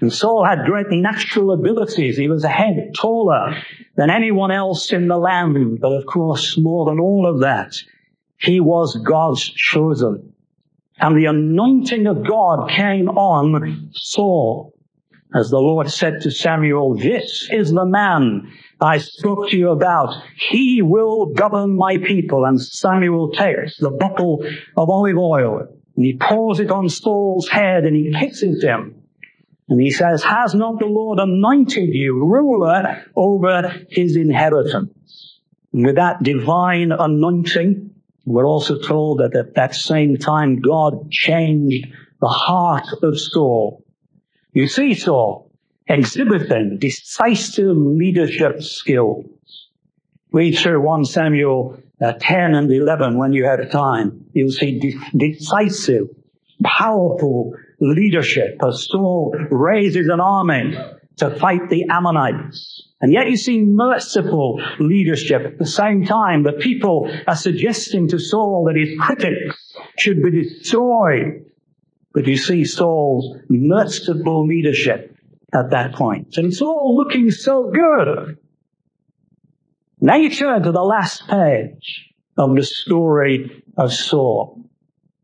And 0.00 0.12
Saul 0.12 0.44
had 0.44 0.66
great 0.66 0.90
natural 0.90 1.52
abilities. 1.52 2.16
He 2.16 2.28
was 2.28 2.44
a 2.44 2.48
head 2.48 2.92
taller 2.94 3.56
than 3.96 4.10
anyone 4.10 4.50
else 4.50 4.92
in 4.92 5.08
the 5.08 5.16
land. 5.16 5.80
But 5.80 5.92
of 5.92 6.06
course, 6.06 6.58
more 6.58 6.86
than 6.86 7.00
all 7.00 7.26
of 7.26 7.40
that, 7.40 7.74
he 8.38 8.60
was 8.60 8.96
God's 8.96 9.42
chosen. 9.42 10.34
And 10.98 11.16
the 11.16 11.26
anointing 11.26 12.06
of 12.06 12.26
God 12.26 12.70
came 12.70 13.08
on 13.08 13.90
Saul. 13.92 14.72
As 15.34 15.50
the 15.50 15.58
Lord 15.58 15.90
said 15.90 16.20
to 16.22 16.30
Samuel, 16.30 16.96
this 16.96 17.48
is 17.50 17.72
the 17.72 17.84
man 17.84 18.50
I 18.80 18.98
spoke 18.98 19.48
to 19.50 19.56
you 19.56 19.70
about. 19.70 20.14
He 20.50 20.82
will 20.82 21.26
govern 21.26 21.76
my 21.76 21.98
people. 21.98 22.44
And 22.44 22.60
Samuel 22.60 23.32
takes 23.32 23.78
the 23.78 23.90
bottle 23.90 24.44
of 24.76 24.90
olive 24.90 25.16
oil 25.16 25.68
and 25.96 26.04
he 26.04 26.16
pours 26.20 26.60
it 26.60 26.70
on 26.70 26.88
Saul's 26.88 27.48
head 27.48 27.84
and 27.84 27.96
he 27.96 28.12
kisses 28.12 28.62
him. 28.62 29.02
And 29.68 29.80
he 29.80 29.90
says, 29.90 30.22
has 30.22 30.54
not 30.54 30.78
the 30.78 30.86
Lord 30.86 31.18
anointed 31.18 31.88
you 31.92 32.24
ruler 32.24 33.04
over 33.16 33.74
his 33.88 34.14
inheritance? 34.14 35.40
And 35.72 35.86
with 35.86 35.96
that 35.96 36.22
divine 36.22 36.92
anointing, 36.92 37.90
we're 38.26 38.46
also 38.46 38.78
told 38.78 39.18
that 39.18 39.34
at 39.34 39.54
that 39.54 39.74
same 39.74 40.18
time 40.18 40.60
God 40.60 41.10
changed 41.10 41.86
the 42.20 42.28
heart 42.28 42.86
of 43.02 43.18
Saul. 43.18 43.84
You 44.52 44.68
see 44.68 44.94
Saul 44.94 45.45
exhibiting 45.88 46.78
decisive 46.78 47.76
leadership 47.76 48.62
skills. 48.62 49.26
Read 50.32 50.58
through 50.58 50.80
1 50.80 51.04
Samuel 51.04 51.78
uh, 52.02 52.12
10 52.20 52.54
and 52.54 52.70
11 52.70 53.16
when 53.16 53.32
you 53.32 53.44
have 53.44 53.70
time. 53.70 54.26
You'll 54.32 54.50
see 54.50 54.78
de- 54.78 54.98
decisive, 55.16 56.08
powerful 56.62 57.54
leadership 57.80 58.58
as 58.66 58.86
Saul 58.88 59.34
raises 59.50 60.08
an 60.08 60.20
army 60.20 60.76
to 61.16 61.30
fight 61.38 61.70
the 61.70 61.84
Ammonites. 61.90 62.82
And 63.00 63.12
yet 63.12 63.28
you 63.28 63.36
see 63.36 63.62
merciful 63.62 64.60
leadership 64.78 65.42
at 65.42 65.58
the 65.58 65.66
same 65.66 66.04
time. 66.04 66.42
The 66.42 66.52
people 66.52 67.10
are 67.26 67.36
suggesting 67.36 68.08
to 68.08 68.18
Saul 68.18 68.64
that 68.66 68.76
his 68.76 68.98
critics 68.98 69.74
should 69.98 70.22
be 70.22 70.30
destroyed. 70.30 71.44
But 72.12 72.26
you 72.26 72.36
see 72.36 72.64
Saul's 72.64 73.36
merciful 73.48 74.46
leadership 74.46 75.15
at 75.56 75.70
that 75.70 75.94
point. 75.94 76.36
And 76.36 76.52
all 76.60 76.96
looking 76.96 77.30
so 77.30 77.70
good. 77.70 78.38
Now 80.00 80.16
you 80.16 80.30
turn 80.30 80.62
to 80.62 80.72
the 80.72 80.82
last 80.82 81.26
page 81.26 82.12
of 82.36 82.54
the 82.54 82.62
story 82.62 83.64
of 83.76 83.92
Saul. 83.92 84.62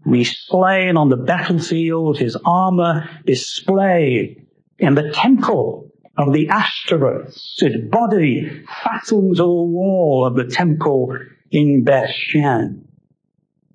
He's 0.05 0.37
slain 0.49 0.97
on 0.97 1.11
the 1.11 1.17
battlefield, 1.17 2.19
his 2.19 2.37
armor 2.45 3.09
displayed 3.25 4.47
in 4.79 4.95
the 4.95 5.11
temple 5.13 5.91
of 6.17 6.33
the 6.33 6.49
Ashtoreth, 6.49 7.39
his 7.59 7.77
body 7.91 8.65
fastened 8.83 9.37
to 9.37 9.43
the 9.43 9.47
wall 9.47 10.27
of 10.27 10.35
the 10.35 10.45
temple 10.45 11.17
in 11.51 11.85
Bethshan. 11.85 12.83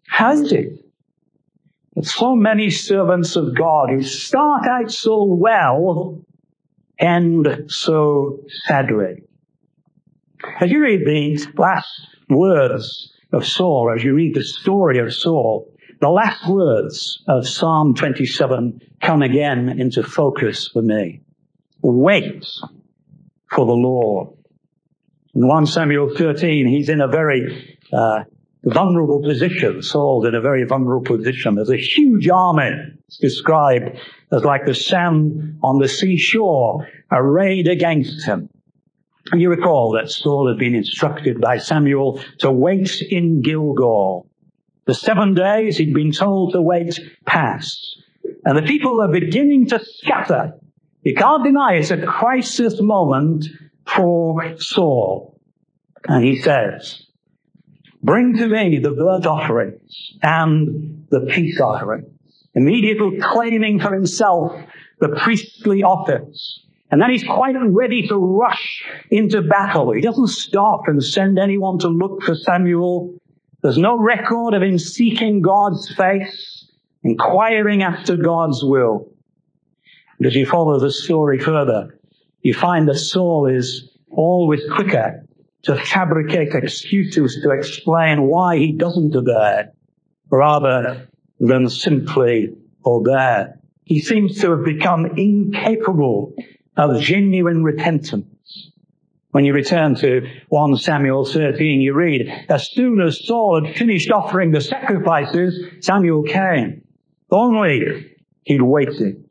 How 0.07 0.33
is 0.33 0.51
it 0.51 0.73
that 1.95 2.05
so 2.05 2.35
many 2.35 2.69
servants 2.69 3.35
of 3.35 3.55
God 3.55 3.89
who 3.89 4.03
start 4.03 4.67
out 4.67 4.91
so 4.91 5.23
well 5.23 6.21
end 6.99 7.47
so 7.67 8.39
sadly? 8.65 9.23
As 10.59 10.71
you 10.71 10.81
read 10.81 11.05
these 11.05 11.47
last 11.55 11.89
words 12.29 13.13
of 13.31 13.45
Saul, 13.45 13.93
as 13.95 14.03
you 14.03 14.13
read 14.13 14.35
the 14.35 14.43
story 14.43 14.99
of 14.99 15.13
Saul, 15.13 15.71
the 15.99 16.09
last 16.09 16.47
words 16.47 17.23
of 17.27 17.47
Psalm 17.47 17.95
27 17.95 18.81
come 19.01 19.21
again 19.21 19.79
into 19.79 20.03
focus 20.03 20.67
for 20.67 20.81
me. 20.81 21.21
Wait 21.81 22.45
for 23.51 23.65
the 23.65 23.73
Lord. 23.73 24.29
In 25.33 25.47
1 25.47 25.65
Samuel 25.67 26.15
13, 26.15 26.67
he's 26.67 26.89
in 26.89 27.01
a 27.01 27.07
very 27.07 27.77
uh, 27.93 28.23
vulnerable 28.63 29.21
position. 29.21 29.81
Saul's 29.81 30.25
in 30.25 30.35
a 30.35 30.41
very 30.41 30.65
vulnerable 30.65 31.17
position. 31.17 31.55
There's 31.55 31.69
a 31.69 31.77
huge 31.77 32.27
army. 32.29 32.96
Described 33.21 33.97
as 34.31 34.43
like 34.43 34.65
the 34.65 34.75
sand 34.75 35.59
on 35.63 35.79
the 35.79 35.87
seashore 35.87 36.87
arrayed 37.11 37.67
against 37.67 38.25
him. 38.25 38.49
And 39.31 39.41
you 39.41 39.49
recall 39.49 39.93
that 39.93 40.11
Saul 40.11 40.47
had 40.49 40.57
been 40.57 40.75
instructed 40.75 41.39
by 41.41 41.57
Samuel 41.57 42.21
to 42.39 42.51
wait 42.51 43.01
in 43.01 43.41
Gilgal. 43.41 44.29
The 44.85 44.93
seven 44.93 45.33
days 45.33 45.77
he'd 45.77 45.93
been 45.93 46.11
told 46.11 46.53
to 46.53 46.61
wait 46.61 46.99
passed. 47.25 48.03
And 48.45 48.57
the 48.57 48.61
people 48.61 49.01
are 49.01 49.11
beginning 49.11 49.67
to 49.67 49.83
scatter. 49.83 50.53
You 51.03 51.15
can't 51.15 51.43
deny 51.43 51.75
it's 51.75 51.91
a 51.91 52.05
crisis 52.05 52.81
moment 52.81 53.47
for 53.85 54.57
Saul. 54.59 55.39
And 56.07 56.23
he 56.23 56.41
says, 56.41 57.05
bring 58.03 58.35
to 58.37 58.47
me 58.47 58.79
the 58.79 58.91
burnt 58.91 59.25
offerings 59.25 60.13
and 60.21 61.05
the 61.09 61.21
peace 61.21 61.59
offerings. 61.59 62.16
Immediately 62.57 63.19
claiming 63.21 63.79
for 63.79 63.93
himself 63.93 64.51
the 64.99 65.09
priestly 65.09 65.83
office. 65.83 66.63
And 66.89 66.99
then 66.99 67.11
he's 67.11 67.23
quite 67.23 67.55
ready 67.55 68.07
to 68.07 68.15
rush 68.15 68.83
into 69.11 69.43
battle. 69.43 69.91
He 69.91 70.01
doesn't 70.01 70.29
stop 70.29 70.87
and 70.87 71.03
send 71.03 71.37
anyone 71.37 71.77
to 71.79 71.87
look 71.87 72.23
for 72.23 72.33
Samuel. 72.33 73.13
There's 73.61 73.77
no 73.77 73.99
record 73.99 74.55
of 74.55 74.63
him 74.63 74.79
seeking 74.79 75.43
God's 75.43 75.93
face, 75.93 76.71
inquiring 77.03 77.83
after 77.83 78.17
God's 78.17 78.63
will. 78.63 79.07
And 80.17 80.25
as 80.25 80.33
you 80.33 80.47
follow 80.47 80.79
the 80.79 80.91
story 80.91 81.37
further, 81.37 81.99
you 82.41 82.55
find 82.55 82.87
that 82.87 82.97
Saul 82.97 83.45
is 83.45 83.87
always 84.09 84.61
quicker 84.73 85.27
to 85.63 85.75
fabricate 85.75 86.55
excuses 86.55 87.39
to 87.43 87.51
explain 87.51 88.23
why 88.23 88.57
he 88.57 88.71
doesn't 88.71 89.15
obey, 89.15 89.65
rather 90.31 91.07
than 91.39 91.69
simply 91.69 92.49
obey. 92.85 93.45
He 93.83 94.01
seems 94.01 94.39
to 94.41 94.51
have 94.51 94.65
become 94.65 95.05
incapable 95.17 96.33
of 96.75 97.01
genuine 97.01 97.63
repentance. 97.63 98.71
When 99.31 99.45
you 99.45 99.53
return 99.53 99.95
to 99.95 100.27
1 100.49 100.77
Samuel 100.77 101.25
13, 101.25 101.81
you 101.81 101.93
read, 101.93 102.27
as 102.49 102.69
soon 102.71 103.01
as 103.01 103.25
Saul 103.25 103.63
had 103.63 103.75
finished 103.75 104.09
offering 104.09 104.51
the 104.51 104.61
sacrifices, 104.61 105.63
Samuel 105.81 106.23
came. 106.23 106.83
Only 107.29 108.15
he'd 108.43 108.61
waited. 108.61 109.25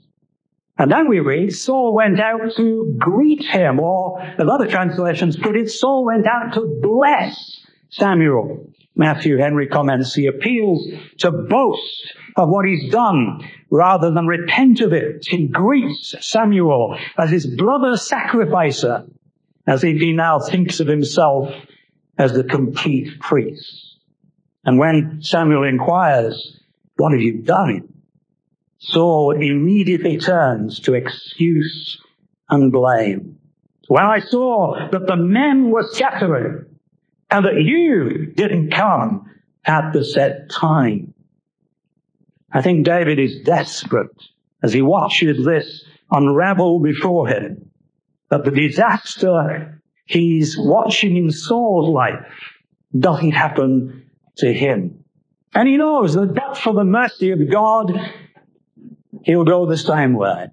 And 0.79 0.93
then 0.93 1.09
we 1.09 1.21
read, 1.21 1.55
Saul 1.55 1.95
went 1.95 2.21
out 2.21 2.53
to 2.57 2.97
greet 2.99 3.43
him, 3.43 3.81
or 3.81 4.21
as 4.21 4.47
other 4.47 4.67
translations 4.67 5.37
put 5.37 5.57
it, 5.57 5.71
Saul 5.71 6.05
went 6.05 6.27
out 6.27 6.53
to 6.55 6.79
bless 6.83 7.65
Samuel. 7.89 8.71
Matthew 8.97 9.37
Henry 9.37 9.67
comments, 9.67 10.15
he 10.15 10.26
appeals 10.26 10.88
to 11.19 11.31
boast 11.31 12.15
of 12.35 12.49
what 12.49 12.67
he's 12.67 12.91
done 12.91 13.47
rather 13.71 14.11
than 14.11 14.26
repent 14.26 14.81
of 14.81 14.95
it. 14.95 15.26
He 15.29 15.49
greets 15.49 16.15
Samuel 16.21 16.99
as 17.19 17.31
his 17.31 17.47
brother 17.47 17.99
sacrificer, 17.99 19.07
as 19.67 19.85
if 19.85 19.99
he 19.99 20.12
now 20.12 20.38
thinks 20.38 20.81
of 20.81 20.87
himself 20.87 21.55
as 22.17 22.33
the 22.33 22.45
complete 22.45 23.21
priest. 23.21 23.99
And 24.65 24.79
when 24.79 25.21
Samuel 25.21 25.65
inquires, 25.65 26.59
what 26.97 27.12
have 27.12 27.21
you 27.21 27.43
done? 27.43 27.93
Saul 28.79 29.33
immediately 29.33 30.17
turns 30.17 30.81
to 30.81 30.95
excuse 30.95 32.00
and 32.49 32.73
blame. 32.73 33.38
When 33.88 34.05
I 34.05 34.21
saw 34.21 34.88
that 34.91 35.07
the 35.07 35.17
men 35.17 35.71
were 35.71 35.87
scattering 35.91 36.75
and 37.30 37.45
that 37.45 37.61
you 37.61 38.26
didn't 38.35 38.71
come 38.71 39.30
at 39.64 39.92
the 39.92 40.04
set 40.04 40.50
time, 40.50 41.14
I 42.52 42.62
think 42.62 42.85
David 42.85 43.18
is 43.18 43.40
desperate 43.42 44.11
as 44.62 44.73
he 44.73 44.83
watches 44.83 45.45
this 45.45 45.85
unravel 46.11 46.80
before 46.80 47.28
him 47.28 47.71
that 48.30 48.45
the 48.45 48.50
disaster 48.50 49.80
he's 50.06 50.56
watching 50.59 51.16
in 51.16 51.30
Saul's 51.30 51.88
life 51.88 52.25
doesn't 52.99 53.33
happen 53.33 54.09
to 54.38 54.52
him. 54.52 55.04
And 55.54 55.68
he 55.68 55.76
knows 55.76 56.14
that 56.14 56.35
but 56.35 56.56
for 56.56 56.75
the 56.75 56.85
mercy 56.85 57.30
of 57.30 57.50
God, 57.50 57.92
he'll 59.23 59.45
go 59.45 59.66
the 59.66 59.76
same 59.76 60.14
way. 60.14 60.49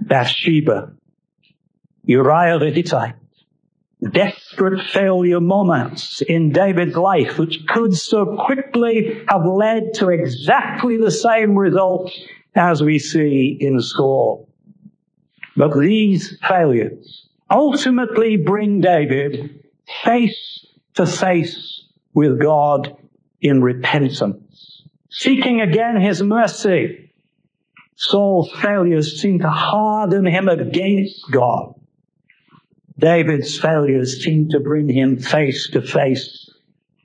Bathsheba, 0.00 0.92
Uriah 2.04 2.58
the 2.58 2.70
Hittite, 2.70 3.14
desperate 4.08 4.82
failure 4.86 5.40
moments 5.40 6.22
in 6.22 6.52
David's 6.52 6.96
life, 6.96 7.38
which 7.38 7.66
could 7.66 7.94
so 7.94 8.36
quickly 8.46 9.24
have 9.28 9.44
led 9.44 9.94
to 9.94 10.08
exactly 10.08 10.96
the 10.96 11.10
same 11.10 11.56
result 11.56 12.10
as 12.54 12.82
we 12.82 12.98
see 12.98 13.56
in 13.60 13.80
Saul. 13.80 14.48
But 15.56 15.78
these 15.78 16.38
failures 16.48 17.28
ultimately 17.50 18.36
bring 18.36 18.80
David 18.80 19.64
face 20.04 20.66
to 20.94 21.06
face 21.06 21.84
with 22.14 22.40
God 22.40 22.96
in 23.40 23.62
repentance, 23.62 24.82
seeking 25.10 25.60
again 25.60 26.00
his 26.00 26.22
mercy. 26.22 27.12
Saul's 27.96 28.50
failures 28.62 29.20
seem 29.20 29.40
to 29.40 29.50
harden 29.50 30.24
him 30.24 30.48
against 30.48 31.30
God. 31.30 31.74
David's 33.00 33.58
failures 33.58 34.22
seem 34.22 34.48
to 34.50 34.60
bring 34.60 34.88
him 34.88 35.18
face 35.18 35.68
to 35.70 35.82
face 35.82 36.48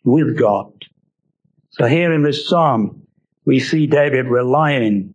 with 0.04 0.38
God. 0.38 0.72
So 1.72 1.86
here 1.86 2.14
in 2.14 2.24
this 2.24 2.48
psalm, 2.48 3.08
we 3.46 3.60
see 3.60 3.88
David 3.88 4.28
relying 4.28 5.14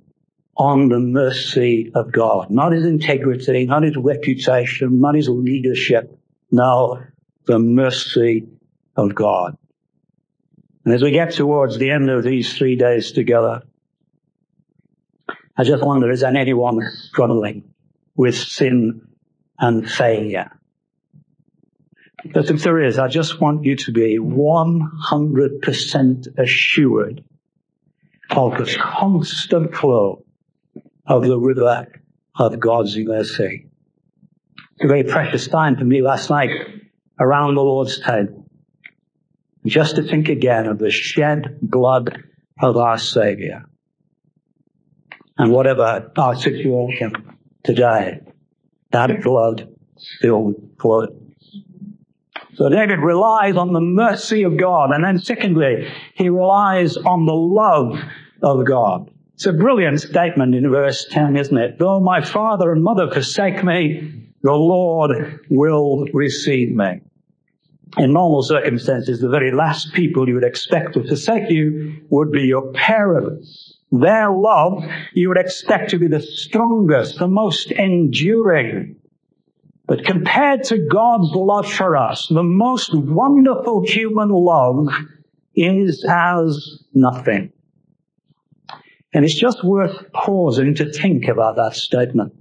on 0.56 0.88
the 0.88 0.98
mercy 0.98 1.90
of 1.94 2.12
God, 2.12 2.50
not 2.50 2.72
his 2.72 2.84
integrity, 2.84 3.66
not 3.66 3.82
his 3.82 3.96
reputation, 3.96 5.00
not 5.00 5.14
his 5.14 5.28
leadership. 5.28 6.18
No, 6.50 7.02
the 7.46 7.58
mercy 7.58 8.46
of 8.96 9.14
God. 9.14 9.56
And 10.84 10.94
as 10.94 11.02
we 11.02 11.12
get 11.12 11.32
towards 11.32 11.78
the 11.78 11.90
end 11.90 12.10
of 12.10 12.24
these 12.24 12.56
three 12.56 12.76
days 12.76 13.12
together, 13.12 13.62
I 15.56 15.64
just 15.64 15.84
wonder, 15.84 16.10
is 16.10 16.20
there 16.20 16.34
anyone 16.34 16.80
struggling 17.08 17.72
with 18.16 18.36
sin 18.36 19.06
and 19.58 19.90
failure? 19.90 20.50
But 22.24 22.50
if 22.50 22.62
there 22.62 22.82
is, 22.82 22.98
I 22.98 23.08
just 23.08 23.40
want 23.40 23.64
you 23.64 23.76
to 23.76 23.92
be 23.92 24.18
100% 24.18 26.38
assured 26.38 27.24
of 28.30 28.58
the 28.58 28.76
constant 28.78 29.74
flow 29.74 30.22
of 31.06 31.24
the 31.24 31.38
river 31.38 31.86
of 32.38 32.60
God's 32.60 32.98
mercy. 32.98 33.70
It's 34.74 34.84
a 34.84 34.88
very 34.88 35.04
precious 35.04 35.48
time 35.48 35.76
for 35.76 35.84
me 35.84 36.02
last 36.02 36.28
night 36.30 36.50
around 37.18 37.54
the 37.54 37.62
Lord's 37.62 37.98
table. 38.00 38.44
Just 39.66 39.96
to 39.96 40.02
think 40.02 40.28
again 40.28 40.66
of 40.66 40.78
the 40.78 40.90
shed 40.90 41.58
blood 41.60 42.22
of 42.60 42.76
our 42.76 42.98
Savior. 42.98 43.64
And 45.36 45.52
whatever 45.52 46.12
our 46.16 46.36
situation 46.36 47.12
today, 47.64 48.20
that 48.92 49.22
blood 49.22 49.68
still 49.96 50.54
flows. 50.78 51.19
So 52.54 52.68
David 52.68 52.98
relies 52.98 53.56
on 53.56 53.72
the 53.72 53.80
mercy 53.80 54.42
of 54.42 54.56
God. 54.56 54.90
And 54.90 55.04
then 55.04 55.18
secondly, 55.18 55.88
he 56.14 56.28
relies 56.28 56.96
on 56.96 57.26
the 57.26 57.34
love 57.34 57.98
of 58.42 58.66
God. 58.66 59.10
It's 59.34 59.46
a 59.46 59.52
brilliant 59.52 60.00
statement 60.00 60.54
in 60.54 60.70
verse 60.70 61.06
10, 61.10 61.36
isn't 61.36 61.56
it? 61.56 61.78
Though 61.78 62.00
my 62.00 62.20
father 62.20 62.72
and 62.72 62.82
mother 62.82 63.10
forsake 63.10 63.64
me, 63.64 64.28
the 64.42 64.52
Lord 64.52 65.40
will 65.48 66.06
receive 66.12 66.74
me. 66.74 67.00
In 67.96 68.12
normal 68.12 68.42
circumstances, 68.42 69.20
the 69.20 69.28
very 69.28 69.50
last 69.50 69.92
people 69.94 70.28
you 70.28 70.34
would 70.34 70.44
expect 70.44 70.94
to 70.94 71.02
forsake 71.02 71.50
you 71.50 72.02
would 72.10 72.30
be 72.30 72.42
your 72.42 72.70
parents. 72.72 73.78
Their 73.90 74.30
love 74.30 74.84
you 75.12 75.28
would 75.28 75.38
expect 75.38 75.90
to 75.90 75.98
be 75.98 76.06
the 76.06 76.20
strongest, 76.20 77.18
the 77.18 77.26
most 77.26 77.72
enduring. 77.72 78.99
But 79.90 80.04
compared 80.04 80.62
to 80.66 80.78
God's 80.78 81.32
love 81.32 81.68
for 81.68 81.96
us, 81.96 82.28
the 82.28 82.44
most 82.44 82.94
wonderful 82.94 83.84
human 83.84 84.28
love 84.28 84.86
is 85.56 86.06
as 86.08 86.84
nothing. 86.94 87.52
And 89.12 89.24
it's 89.24 89.34
just 89.34 89.64
worth 89.64 90.12
pausing 90.12 90.76
to 90.76 90.92
think 90.92 91.26
about 91.26 91.56
that 91.56 91.74
statement. 91.74 92.34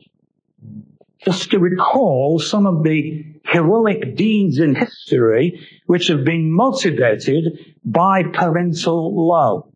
Just 1.26 1.50
to 1.50 1.58
recall 1.58 2.38
some 2.38 2.68
of 2.68 2.84
the 2.84 3.26
heroic 3.46 4.16
deeds 4.16 4.60
in 4.60 4.76
history 4.76 5.60
which 5.88 6.08
have 6.10 6.24
been 6.24 6.52
motivated 6.52 7.58
by 7.84 8.22
parental 8.32 9.28
love. 9.28 9.68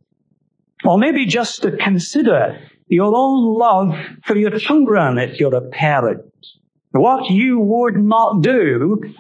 Or 0.86 1.00
maybe 1.00 1.26
just 1.26 1.64
to 1.64 1.76
consider 1.76 2.60
your 2.88 3.16
own 3.16 3.58
love 3.58 3.96
for 4.26 4.38
your 4.38 4.60
children 4.60 5.18
if 5.18 5.40
you're 5.40 5.56
a 5.56 5.70
parent 5.72 6.33
what 6.94 7.30
you 7.30 7.60
would 7.60 7.98
not 7.98 8.42
do 8.42 9.14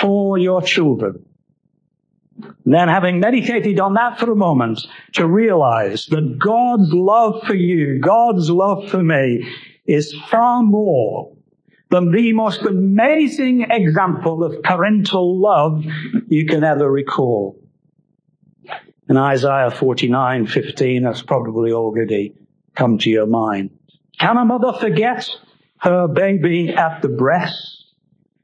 for 0.00 0.38
your 0.38 0.62
children. 0.62 1.24
Then 2.64 2.88
having 2.88 3.20
meditated 3.20 3.80
on 3.80 3.94
that 3.94 4.18
for 4.18 4.30
a 4.30 4.36
moment 4.36 4.86
to 5.14 5.26
realize 5.26 6.06
that 6.06 6.38
God's 6.38 6.92
love 6.92 7.42
for 7.46 7.54
you, 7.54 7.98
God's 8.00 8.50
love 8.50 8.90
for 8.90 9.02
me 9.02 9.48
is 9.86 10.14
far 10.28 10.62
more 10.62 11.32
than 11.90 12.10
the 12.10 12.32
most 12.32 12.62
amazing 12.62 13.66
example 13.70 14.42
of 14.42 14.62
parental 14.62 15.38
love 15.38 15.84
you 16.28 16.46
can 16.46 16.64
ever 16.64 16.90
recall. 16.90 17.56
In 19.08 19.16
Isaiah 19.16 19.70
49, 19.70 20.46
15, 20.46 21.02
that's 21.02 21.22
probably 21.22 21.72
already 21.72 22.34
come 22.74 22.98
to 22.98 23.10
your 23.10 23.26
mind. 23.26 23.70
Can 24.18 24.36
a 24.36 24.44
mother 24.44 24.72
forget 24.72 25.28
her 25.84 26.08
baby 26.08 26.70
at 26.70 27.02
the 27.02 27.08
breast 27.10 27.84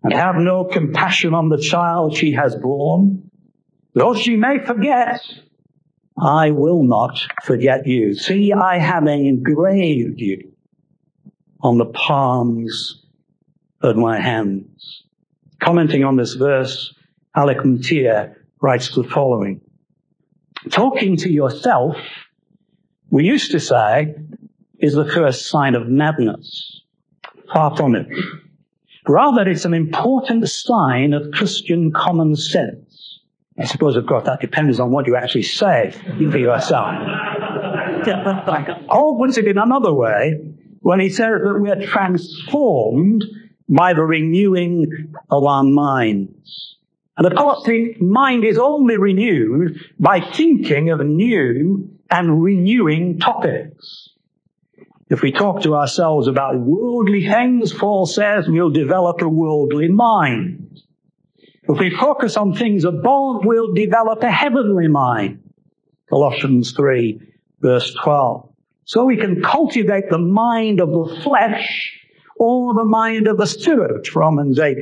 and 0.03 0.13
have 0.13 0.37
no 0.37 0.63
compassion 0.65 1.33
on 1.33 1.49
the 1.49 1.57
child 1.57 2.15
she 2.15 2.33
has 2.33 2.55
borne. 2.55 3.31
Though 3.95 4.15
she 4.15 4.37
may 4.37 4.59
forget, 4.59 5.23
I 6.19 6.51
will 6.51 6.83
not 6.83 7.19
forget 7.43 7.87
you. 7.87 8.15
See, 8.15 8.53
I 8.53 8.79
have 8.79 9.07
engraved 9.07 10.21
you 10.21 10.53
on 11.63 11.79
the 11.79 11.87
palms 11.87 13.07
of 13.81 13.97
my 13.97 14.21
hands. 14.21 15.05
Commenting 15.61 16.05
on 16.05 16.17
this 16.17 16.35
verse, 16.35 16.95
Alec 17.35 17.65
Motyer 17.65 18.37
writes 18.61 18.95
the 18.95 19.03
following. 19.03 19.63
Talking 20.71 21.17
to 21.17 21.33
yourself, 21.33 21.97
we 23.09 23.25
used 23.25 23.53
to 23.53 23.61
say, 23.61 24.15
is 24.79 24.93
the 24.93 25.07
first 25.07 25.49
sign 25.49 25.75
of 25.75 25.89
madness. 25.89 26.80
Far 27.53 27.77
from 27.77 27.95
it. 27.95 28.07
Rather, 29.09 29.49
it's 29.49 29.65
an 29.65 29.75
important 29.75 30.49
sign 30.49 31.13
of 31.13 31.31
Christian 31.33 31.93
common 31.93 32.37
sense. 32.37 33.21
I 33.59 33.65
suppose, 33.65 33.97
of 33.97 34.07
course, 34.07 34.25
that 34.25 34.41
depends 34.41 34.79
on 34.81 34.91
what 34.91 35.07
you 35.07 35.17
actually 35.17 35.43
say 35.43 35.91
for 35.91 36.39
yourself. 36.39 36.95
Paul 38.89 39.19
puts 39.19 39.37
it 39.37 39.47
in 39.47 39.59
another 39.59 39.93
way 39.93 40.41
when 40.81 41.01
he 41.01 41.11
says 41.11 41.41
that 41.43 41.59
we 41.61 41.71
are 41.71 41.83
transformed 41.87 43.25
by 43.69 43.93
the 43.93 44.03
renewing 44.03 45.13
of 45.31 45.45
our 45.45 45.63
minds. 45.63 46.77
And 47.17 47.27
of 47.27 47.37
course, 47.37 47.65
the 47.67 47.97
mind 48.01 48.45
is 48.45 48.57
only 48.57 48.97
renewed 48.97 49.79
by 49.99 50.21
thinking 50.21 50.89
of 50.91 51.01
new 51.01 51.91
and 52.11 52.43
renewing 52.43 53.19
topics. 53.19 54.00
If 55.11 55.23
we 55.23 55.33
talk 55.33 55.63
to 55.63 55.75
ourselves 55.75 56.29
about 56.29 56.61
worldly 56.61 57.27
things, 57.27 57.73
Paul 57.73 58.07
says 58.07 58.49
we'll 58.49 58.71
develop 58.71 59.21
a 59.21 59.29
worldly 59.29 59.89
mind. 59.89 60.81
If 61.65 61.81
we 61.81 61.91
focus 61.91 62.37
on 62.37 62.55
things 62.55 62.85
above, 62.85 63.45
we'll 63.45 63.75
develop 63.75 64.23
a 64.23 64.31
heavenly 64.31 64.87
mind. 64.87 65.43
Colossians 66.09 66.73
3 66.73 67.21
verse 67.61 67.93
12. 68.03 68.53
So 68.85 69.05
we 69.05 69.17
can 69.17 69.43
cultivate 69.43 70.11
the 70.11 70.19
mind 70.19 70.81
of 70.81 70.91
the 70.91 71.21
flesh 71.25 71.99
or 72.37 72.75
the 72.75 72.85
mind 72.85 73.27
of 73.27 73.37
the 73.37 73.47
spirit. 73.47 74.15
Romans 74.15 74.61
8 74.61 74.77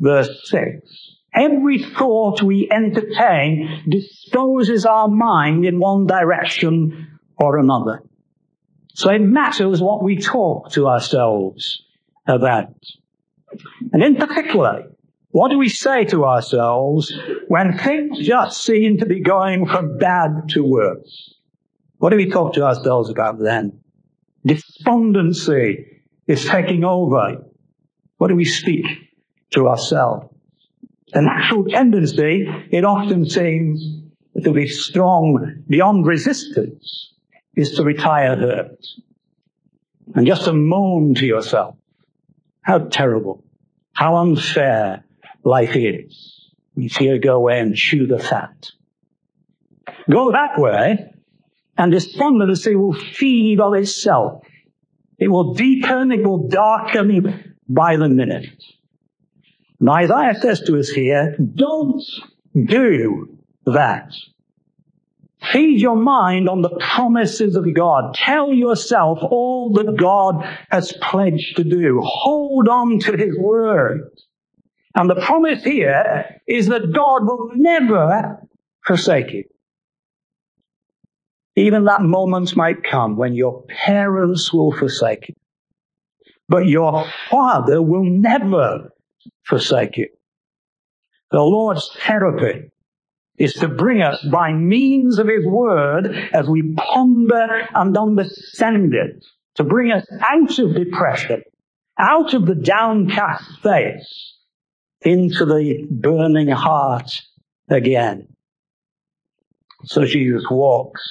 verse 0.00 0.50
6. 0.50 1.16
Every 1.34 1.84
thought 1.84 2.42
we 2.42 2.68
entertain 2.70 3.84
disposes 3.88 4.84
our 4.84 5.08
mind 5.08 5.64
in 5.64 5.78
one 5.78 6.06
direction 6.06 7.20
or 7.36 7.58
another. 7.58 8.02
So 8.94 9.10
it 9.10 9.20
matters 9.20 9.80
what 9.80 10.02
we 10.02 10.18
talk 10.18 10.72
to 10.72 10.88
ourselves 10.88 11.82
about. 12.26 12.74
And 13.92 14.02
in 14.02 14.16
particular, 14.16 14.90
what 15.30 15.50
do 15.50 15.58
we 15.58 15.68
say 15.68 16.04
to 16.06 16.24
ourselves 16.24 17.12
when 17.48 17.78
things 17.78 18.26
just 18.26 18.62
seem 18.62 18.98
to 18.98 19.06
be 19.06 19.20
going 19.20 19.66
from 19.66 19.98
bad 19.98 20.48
to 20.50 20.64
worse? 20.64 21.34
What 21.98 22.10
do 22.10 22.16
we 22.16 22.30
talk 22.30 22.54
to 22.54 22.64
ourselves 22.64 23.10
about 23.10 23.38
then? 23.38 23.80
Despondency 24.46 25.86
is 26.26 26.44
taking 26.44 26.84
over. 26.84 27.44
What 28.16 28.28
do 28.28 28.36
we 28.36 28.44
speak 28.44 28.86
to 29.50 29.68
ourselves? 29.68 30.34
The 31.12 31.22
natural 31.22 31.64
tendency, 31.64 32.46
it 32.70 32.84
often 32.84 33.28
seems 33.28 34.02
to 34.42 34.52
be 34.52 34.68
strong 34.68 35.62
beyond 35.68 36.06
resistance 36.06 37.14
is 37.58 37.72
to 37.72 37.82
retire 37.82 38.36
hurt 38.36 38.86
and 40.14 40.26
just 40.26 40.44
to 40.44 40.52
moan 40.52 41.14
to 41.16 41.26
yourself. 41.26 41.74
How 42.62 42.78
terrible, 42.78 43.42
how 43.92 44.16
unfair 44.16 45.04
life 45.42 45.74
is. 45.74 46.52
You 46.76 46.88
see 46.88 47.08
her 47.08 47.18
go 47.18 47.34
away 47.34 47.58
and 47.58 47.74
chew 47.74 48.06
the 48.06 48.20
fat. 48.20 48.70
Go 50.08 50.30
that 50.30 50.58
way, 50.58 51.12
and 51.76 51.90
despondency 51.90 52.76
will 52.76 52.92
feed 52.92 53.58
on 53.58 53.76
itself. 53.76 54.44
It 55.18 55.28
will 55.28 55.54
deepen, 55.54 56.12
it 56.12 56.24
will 56.24 56.46
darken 56.46 57.56
by 57.68 57.96
the 57.96 58.08
minute. 58.08 58.62
And 59.80 59.88
Isaiah 59.88 60.34
says 60.40 60.60
to 60.62 60.78
us 60.78 60.90
here, 60.90 61.36
don't 61.38 62.02
do 62.54 63.36
that. 63.66 64.12
Feed 65.40 65.80
your 65.80 65.96
mind 65.96 66.48
on 66.48 66.62
the 66.62 66.76
promises 66.80 67.54
of 67.54 67.72
God. 67.74 68.14
Tell 68.14 68.52
yourself 68.52 69.18
all 69.22 69.72
that 69.74 69.96
God 69.96 70.44
has 70.70 70.92
pledged 71.00 71.56
to 71.56 71.64
do. 71.64 72.00
Hold 72.02 72.68
on 72.68 72.98
to 73.00 73.16
His 73.16 73.38
word. 73.38 74.10
And 74.94 75.08
the 75.08 75.14
promise 75.14 75.62
here 75.62 76.40
is 76.46 76.66
that 76.66 76.92
God 76.92 77.24
will 77.24 77.50
never 77.54 78.40
forsake 78.84 79.32
you. 79.32 79.44
Even 81.54 81.84
that 81.84 82.02
moment 82.02 82.56
might 82.56 82.82
come 82.82 83.16
when 83.16 83.34
your 83.34 83.64
parents 83.68 84.52
will 84.52 84.72
forsake 84.72 85.28
you. 85.28 85.34
But 86.48 86.66
your 86.66 87.04
Father 87.30 87.80
will 87.80 88.04
never 88.04 88.90
forsake 89.44 89.96
you. 89.96 90.08
The 91.30 91.40
Lord's 91.40 91.90
therapy 91.92 92.70
is 93.38 93.54
to 93.54 93.68
bring 93.68 94.02
us 94.02 94.20
by 94.30 94.52
means 94.52 95.18
of 95.18 95.28
His 95.28 95.46
Word 95.46 96.06
as 96.32 96.48
we 96.48 96.74
ponder 96.74 97.68
and 97.74 97.96
understand 97.96 98.94
it, 98.94 99.24
to 99.54 99.64
bring 99.64 99.92
us 99.92 100.06
out 100.28 100.58
of 100.58 100.74
depression, 100.74 101.42
out 101.98 102.34
of 102.34 102.46
the 102.46 102.54
downcast 102.54 103.44
face, 103.62 104.34
into 105.02 105.44
the 105.44 105.86
burning 105.90 106.48
heart 106.48 107.22
again. 107.68 108.28
So 109.84 110.04
Jesus 110.04 110.44
walks 110.50 111.02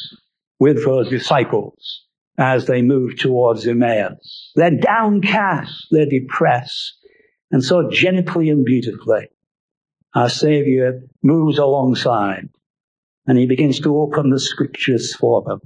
with 0.59 0.83
those 0.83 1.09
disciples 1.09 2.03
as 2.37 2.65
they 2.65 2.81
move 2.81 3.17
towards 3.17 3.65
Emmaus. 3.65 4.51
They're 4.55 4.71
downcast, 4.71 5.87
they're 5.91 6.05
depressed, 6.05 6.95
and 7.51 7.63
so 7.63 7.89
gently 7.89 8.49
and 8.49 8.65
beautifully, 8.65 9.29
our 10.17 10.29
Savior 10.29 11.03
moves 11.21 11.59
alongside 11.59 12.49
and 13.27 13.37
he 13.37 13.45
begins 13.45 13.79
to 13.81 13.95
open 13.99 14.31
the 14.31 14.39
scriptures 14.39 15.15
for 15.15 15.43
them. 15.43 15.59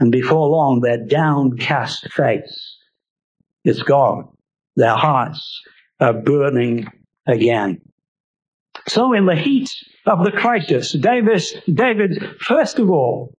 And 0.00 0.10
before 0.10 0.48
long, 0.48 0.80
their 0.80 1.06
downcast 1.06 2.12
face 2.12 2.78
is 3.64 3.84
gone. 3.84 4.30
Their 4.74 4.96
hearts 4.96 5.62
are 6.00 6.14
burning 6.14 6.88
again. 7.28 7.80
So 8.88 9.12
in 9.12 9.26
the 9.26 9.36
heat 9.36 9.70
of 10.04 10.24
the 10.24 10.32
crisis, 10.32 10.90
David, 10.90 11.44
David 11.72 12.20
first 12.40 12.80
of 12.80 12.90
all 12.90 13.32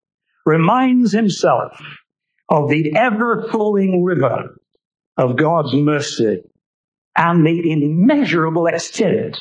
reminds 0.46 1.12
himself 1.12 1.78
of 2.48 2.70
the 2.70 2.96
ever 2.96 3.50
flowing 3.52 4.02
river 4.06 4.62
of 5.18 5.36
God's 5.36 5.74
mercy 5.74 6.42
and 7.18 7.46
the 7.46 7.72
immeasurable 7.74 8.68
extent 8.68 9.38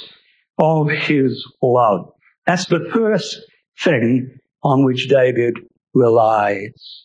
of 0.58 0.88
his 0.88 1.44
love. 1.62 2.12
That's 2.46 2.66
the 2.66 2.88
first 2.92 3.38
thing 3.78 4.38
on 4.62 4.84
which 4.84 5.08
David 5.08 5.54
relies. 5.94 7.04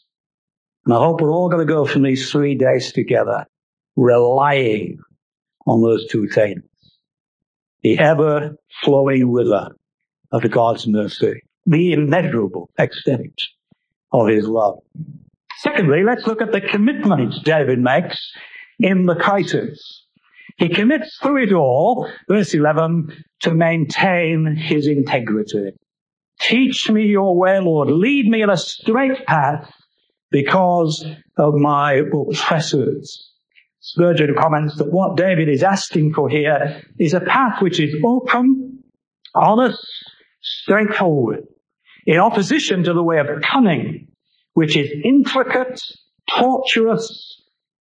And 0.86 0.94
I 0.94 0.98
hope 0.98 1.22
we're 1.22 1.32
all 1.32 1.50
going 1.50 1.66
to 1.66 1.74
go 1.74 1.86
from 1.86 2.04
these 2.04 2.30
three 2.30 2.56
days 2.56 2.92
together 2.92 3.46
relying 3.96 4.98
on 5.66 5.82
those 5.82 6.08
two 6.08 6.28
things. 6.28 6.64
The 7.84 8.00
ever 8.00 8.56
flowing 8.84 9.32
river 9.32 9.70
of 10.32 10.50
God's 10.50 10.88
mercy, 10.88 11.42
the 11.66 11.94
immeasurable 11.94 12.70
extent 12.78 13.40
of 14.12 14.28
his 14.28 14.48
love. 14.48 14.80
Secondly, 15.60 16.04
let's 16.04 16.28
look 16.28 16.42
at 16.42 16.52
the 16.52 16.62
commitment 16.62 17.36
David 17.44 17.80
makes 17.80 18.32
in 18.80 19.06
the 19.06 19.16
crisis. 19.16 20.06
He 20.58 20.70
commits 20.70 21.18
through 21.22 21.44
it 21.44 21.54
all, 21.54 22.10
verse 22.28 22.54
11, 22.54 23.24
to 23.44 23.54
maintain 23.54 24.56
his 24.56 24.88
integrity. 24.88 25.72
Teach 26.40 26.90
me 26.90 27.06
your 27.06 27.38
way, 27.38 27.60
Lord. 27.60 27.90
Lead 27.90 28.28
me 28.28 28.42
in 28.42 28.50
a 28.50 28.58
straight 28.58 29.26
path 29.26 29.72
because 30.32 31.06
of 31.38 31.54
my 31.56 31.94
oppressors. 31.94 33.32
Spurgeon 33.80 34.36
comments 34.40 34.78
that 34.78 34.92
what 34.92 35.18
David 35.18 35.50
is 35.50 35.62
asking 35.62 36.14
for 36.14 36.30
here 36.30 36.82
is 36.98 37.14
a 37.14 37.20
path 37.20 37.62
which 37.62 37.80
is 37.80 37.94
open, 38.04 38.82
honest, 39.36 39.86
straightforward, 40.42 41.44
in 42.06 42.20
opposition 42.20 42.84
to 42.84 42.94
the 42.94 43.04
way 43.04 43.20
of 43.20 43.42
cunning, 43.42 44.08
which 44.54 44.78
is 44.78 44.90
intricate, 45.04 45.82
tortuous, 46.30 47.42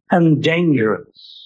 and 0.10 0.42
dangerous 0.44 1.41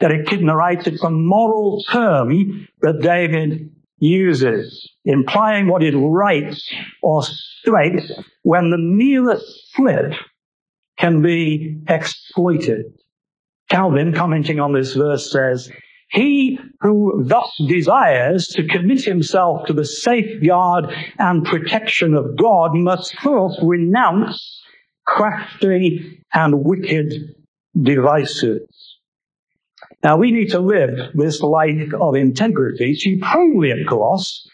that 0.00 0.10
it 0.10 0.44
writes 0.44 0.86
it's 0.86 1.02
a 1.02 1.10
moral 1.10 1.82
term 1.90 2.68
that 2.82 3.00
David 3.00 3.70
uses, 3.98 4.90
implying 5.04 5.66
what 5.66 5.82
is 5.82 5.94
right 5.96 6.56
or 7.02 7.22
straight 7.22 8.10
when 8.42 8.70
the 8.70 8.78
merest 8.78 9.72
slip 9.74 10.12
can 10.98 11.22
be 11.22 11.80
exploited. 11.88 12.84
Calvin, 13.70 14.14
commenting 14.14 14.60
on 14.60 14.72
this 14.72 14.94
verse, 14.94 15.30
says, 15.30 15.70
he 16.10 16.58
who 16.80 17.22
thus 17.24 17.54
desires 17.66 18.46
to 18.48 18.66
commit 18.66 19.04
himself 19.04 19.66
to 19.66 19.74
the 19.74 19.84
safeguard 19.84 20.86
and 21.18 21.44
protection 21.44 22.14
of 22.14 22.36
God 22.36 22.74
must 22.74 23.14
first 23.20 23.58
renounce 23.62 24.62
crafty 25.06 26.24
and 26.32 26.64
wicked 26.64 27.12
devices. 27.80 28.87
Now 30.02 30.16
we 30.16 30.30
need 30.30 30.50
to 30.50 30.60
live 30.60 31.12
this 31.14 31.40
life 31.40 31.92
of 31.94 32.14
integrity 32.14 32.94
supremely, 32.94 33.72
of 33.72 33.86
course, 33.88 34.48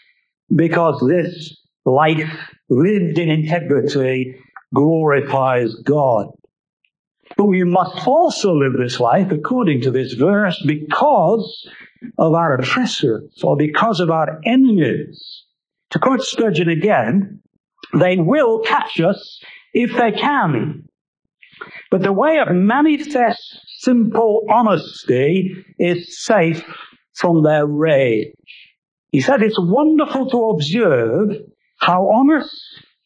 because 0.53 1.03
this 1.07 1.55
life 1.85 2.29
lived 2.69 3.19
in 3.19 3.29
integrity 3.29 4.35
glorifies 4.73 5.75
God. 5.75 6.27
But 7.37 7.45
we 7.45 7.63
must 7.63 8.07
also 8.07 8.53
live 8.53 8.73
this 8.77 8.99
life 8.99 9.31
according 9.31 9.81
to 9.81 9.91
this 9.91 10.13
verse 10.13 10.61
because 10.65 11.67
of 12.17 12.33
our 12.33 12.53
oppressors 12.53 13.39
or 13.43 13.55
because 13.55 13.99
of 13.99 14.09
our 14.09 14.39
enemies. 14.45 15.43
To 15.91 15.99
quote 15.99 16.21
Spurgeon 16.21 16.69
again, 16.69 17.41
they 17.93 18.17
will 18.17 18.59
catch 18.59 18.99
us 18.99 19.41
if 19.73 19.95
they 19.95 20.11
can. 20.11 20.87
But 21.91 22.01
the 22.01 22.13
way 22.13 22.39
of 22.39 22.53
manifest 22.53 23.64
simple 23.85 24.45
honesty 24.49 25.63
is 25.77 26.25
safe 26.25 26.63
from 27.13 27.43
their 27.43 27.67
rage. 27.67 28.33
He 29.11 29.21
said 29.21 29.43
it's 29.43 29.59
wonderful 29.59 30.29
to 30.31 30.49
observe 30.49 31.29
how 31.77 32.09
honest 32.09 32.53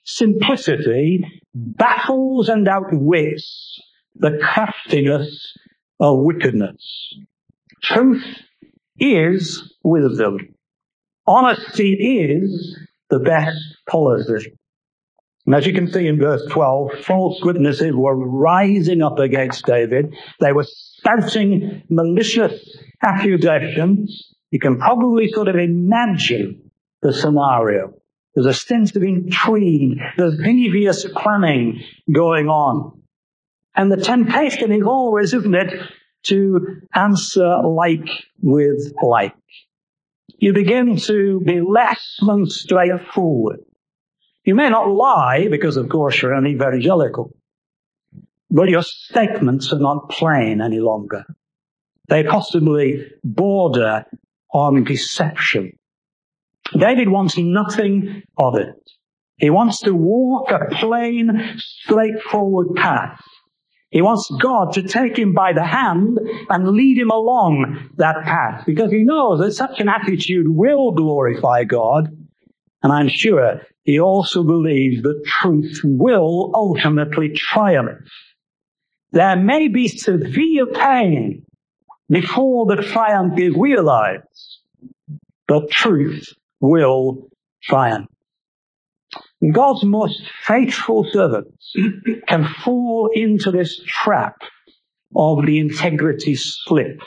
simplicity 0.03 1.23
baffles 1.53 2.47
and 2.47 2.67
outwits 2.67 3.79
the 4.15 4.39
craftiness 4.41 5.53
of 5.99 6.19
wickedness. 6.19 7.13
Truth 7.83 8.25
is 8.99 9.73
wisdom. 9.83 10.37
Honesty 11.27 11.93
is 11.93 12.77
the 13.09 13.19
best 13.19 13.57
policy. 13.87 14.53
And 15.49 15.55
as 15.55 15.65
you 15.65 15.73
can 15.73 15.91
see 15.91 16.05
in 16.05 16.19
verse 16.19 16.45
12, 16.51 16.91
false 17.03 17.43
witnesses 17.43 17.95
were 17.95 18.15
rising 18.15 19.01
up 19.01 19.17
against 19.17 19.65
David. 19.65 20.15
They 20.39 20.51
were 20.51 20.67
spouting 20.69 21.81
malicious 21.89 22.77
accusations. 23.01 24.35
You 24.51 24.59
can 24.59 24.77
probably 24.77 25.27
sort 25.29 25.47
of 25.47 25.55
imagine 25.55 26.69
the 27.01 27.11
scenario. 27.11 27.95
There's 28.35 28.45
a 28.45 28.53
sense 28.53 28.95
of 28.95 29.01
intrigue. 29.01 29.97
There's 30.17 30.37
devious 30.37 31.07
planning 31.15 31.81
going 32.13 32.47
on. 32.47 33.01
And 33.73 33.91
the 33.91 33.97
temptation 33.97 34.71
is 34.71 34.83
always, 34.83 35.33
isn't 35.33 35.55
it, 35.55 35.73
to 36.27 36.81
answer 36.93 37.57
like 37.63 38.07
with 38.39 38.93
like. 39.01 39.33
You 40.37 40.53
begin 40.53 40.97
to 40.97 41.41
be 41.43 41.59
less 41.59 42.17
than 42.23 42.45
straightforward. 42.45 43.61
You 44.49 44.55
may 44.55 44.67
not 44.67 44.89
lie 44.89 45.47
because, 45.47 45.77
of 45.77 45.89
course, 45.89 46.19
you're 46.19 46.33
an 46.33 46.47
evangelical, 46.47 47.35
but 48.49 48.67
your 48.67 48.81
statements 48.81 49.71
are 49.71 49.77
not 49.77 50.09
plain 50.09 50.59
any 50.59 50.79
longer. 50.79 51.23
They 52.07 52.23
possibly 52.23 53.11
border 53.23 54.05
on 54.51 54.85
deception. 54.85 55.73
David 56.75 57.09
wants 57.09 57.37
nothing 57.37 58.23
of 58.39 58.55
it. 58.55 58.73
He 59.37 59.51
wants 59.51 59.81
to 59.81 59.93
walk 59.93 60.49
a 60.49 60.65
plain, 60.73 61.53
straightforward 61.57 62.73
path. 62.75 63.21
He 63.91 64.01
wants 64.01 64.31
God 64.41 64.73
to 64.73 64.81
take 64.81 65.15
him 65.15 65.35
by 65.35 65.53
the 65.53 65.63
hand 65.63 66.17
and 66.49 66.69
lead 66.69 66.97
him 66.97 67.11
along 67.11 67.91
that 67.97 68.23
path 68.23 68.63
because 68.65 68.91
he 68.91 69.03
knows 69.03 69.41
that 69.41 69.51
such 69.51 69.79
an 69.79 69.89
attitude 69.89 70.47
will 70.49 70.91
glorify 70.93 71.65
God. 71.65 72.09
And 72.81 72.91
I'm 72.91 73.09
sure 73.09 73.61
he 73.83 73.99
also 73.99 74.43
believes 74.43 75.01
that 75.03 75.23
truth 75.25 75.81
will 75.83 76.51
ultimately 76.53 77.29
triumph. 77.29 78.07
There 79.11 79.35
may 79.35 79.67
be 79.67 79.87
severe 79.87 80.67
pain 80.67 81.45
before 82.09 82.65
the 82.65 82.81
triumph 82.81 83.39
is 83.39 83.55
realized, 83.55 84.59
but 85.47 85.71
truth 85.71 86.33
will 86.59 87.29
triumph. 87.63 88.07
God's 89.51 89.85
most 89.85 90.21
faithful 90.45 91.07
servants 91.11 91.73
can 92.27 92.45
fall 92.63 93.09
into 93.13 93.51
this 93.51 93.81
trap 93.87 94.35
of 95.15 95.45
the 95.45 95.59
integrity 95.59 96.35
slip. 96.35 96.99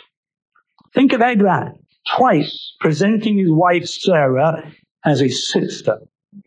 Think 0.95 1.13
of 1.13 1.21
Abraham 1.21 1.75
twice 2.17 2.75
presenting 2.81 3.39
his 3.39 3.51
wife 3.51 3.87
Sarah 3.87 4.73
as 5.05 5.21
his 5.21 5.49
sister 5.49 5.99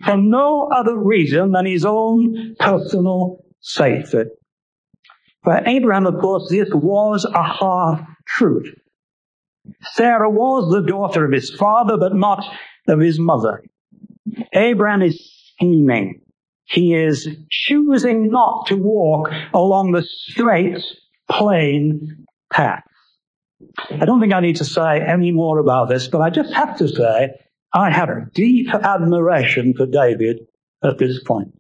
for 0.04 0.17
no 0.17 0.69
other 0.74 0.98
reason 0.98 1.52
than 1.52 1.65
his 1.65 1.86
own 1.86 2.56
personal 2.60 3.43
safety. 3.62 4.24
For 5.43 5.62
Abraham, 5.65 6.08
of 6.08 6.19
course, 6.19 6.50
this 6.50 6.69
was 6.74 7.26
a 7.26 7.43
half 7.43 8.02
truth. 8.28 8.67
Sarah 9.93 10.30
was 10.30 10.71
the 10.71 10.82
daughter 10.82 11.26
of 11.26 11.32
his 11.32 11.52
father, 11.52 11.98
but 11.98 12.15
not 12.15 12.43
of 12.88 13.00
his 13.00 13.19
mother. 13.19 13.63
Abraham 14.54 15.02
is 15.02 15.32
scheming. 15.56 16.21
He 16.65 16.95
is 16.95 17.28
choosing 17.52 18.32
not 18.32 18.67
to 18.67 18.76
walk 18.76 19.30
along 19.54 19.91
the 19.91 20.04
straight, 20.04 20.84
plain 21.30 22.26
path. 22.52 22.84
I 23.91 24.06
don't 24.06 24.19
think 24.19 24.34
I 24.34 24.39
need 24.39 24.58
to 24.58 24.65
say 24.65 25.00
any 25.00 25.32
more 25.32 25.60
about 25.60 25.89
this, 25.89 26.08
but 26.08 26.21
I 26.21 26.30
just 26.32 26.54
have 26.54 26.78
to 26.78 26.88
say 26.88 27.30
I 27.75 27.91
have 27.91 28.07
a 28.07 28.25
deep 28.33 28.73
admiration 28.73 29.73
for 29.73 29.85
David 29.85 30.39
at 30.81 30.97
this 30.97 31.21
point. 31.21 31.51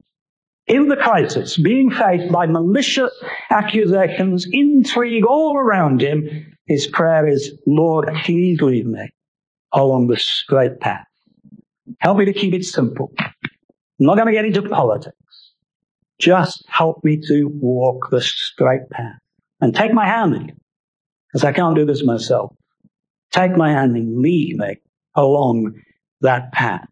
In 0.65 0.87
the 0.87 0.95
crisis, 0.95 1.57
being 1.57 1.91
faced 1.91 2.31
by 2.31 2.45
malicious 2.45 3.11
accusations, 3.51 4.47
intrigue 4.49 5.25
all 5.25 5.57
around 5.57 6.01
him, 6.01 6.55
his 6.67 6.87
prayer 6.87 7.27
is, 7.27 7.51
Lord, 7.67 8.09
please 8.23 8.61
lead 8.61 8.87
me 8.87 9.09
along 9.73 10.07
the 10.07 10.15
straight 10.15 10.79
path. 10.79 11.05
Help 11.99 12.17
me 12.17 12.25
to 12.25 12.33
keep 12.33 12.53
it 12.53 12.63
simple. 12.63 13.11
I'm 13.19 13.33
not 13.99 14.15
going 14.15 14.27
to 14.27 14.33
get 14.33 14.45
into 14.45 14.61
politics. 14.61 15.17
Just 16.17 16.63
help 16.69 17.03
me 17.03 17.19
to 17.27 17.49
walk 17.61 18.07
the 18.09 18.21
straight 18.21 18.89
path 18.89 19.19
and 19.59 19.75
take 19.75 19.93
my 19.93 20.05
hand 20.05 20.53
because 21.27 21.43
I 21.43 21.51
can't 21.51 21.75
do 21.75 21.85
this 21.85 22.03
myself. 22.05 22.55
Take 23.31 23.57
my 23.57 23.71
hand 23.71 23.97
and 23.97 24.21
lead 24.21 24.55
me 24.57 24.77
along 25.13 25.73
that 26.21 26.51
path. 26.51 26.87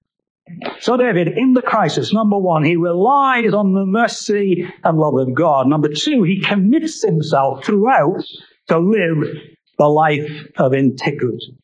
So 0.81 0.97
David, 0.97 1.29
in 1.29 1.53
the 1.53 1.61
crisis, 1.61 2.13
number 2.13 2.37
one, 2.37 2.63
he 2.63 2.75
relies 2.75 3.53
on 3.53 3.73
the 3.73 3.85
mercy 3.85 4.67
and 4.83 4.97
love 4.97 5.15
of 5.15 5.33
God. 5.33 5.67
Number 5.67 5.87
two, 5.87 6.23
he 6.23 6.41
commits 6.41 7.01
himself 7.01 7.65
throughout 7.65 8.23
to 8.67 8.79
live 8.79 9.35
the 9.77 9.87
life 9.87 10.29
of 10.57 10.73
integrity. 10.73 11.57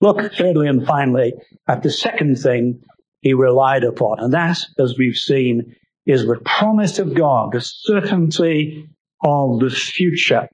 Look, 0.00 0.32
thirdly 0.34 0.68
and 0.68 0.86
finally, 0.86 1.32
at 1.66 1.82
the 1.82 1.90
second 1.90 2.36
thing 2.36 2.82
he 3.20 3.34
relied 3.34 3.84
upon, 3.84 4.20
and 4.20 4.32
that, 4.32 4.58
as 4.78 4.96
we've 4.98 5.16
seen, 5.16 5.74
is 6.06 6.26
the 6.26 6.40
promise 6.44 6.98
of 6.98 7.14
God, 7.14 7.52
the 7.52 7.60
certainty 7.60 8.88
of 9.24 9.60
the 9.60 9.70
future. 9.70 10.48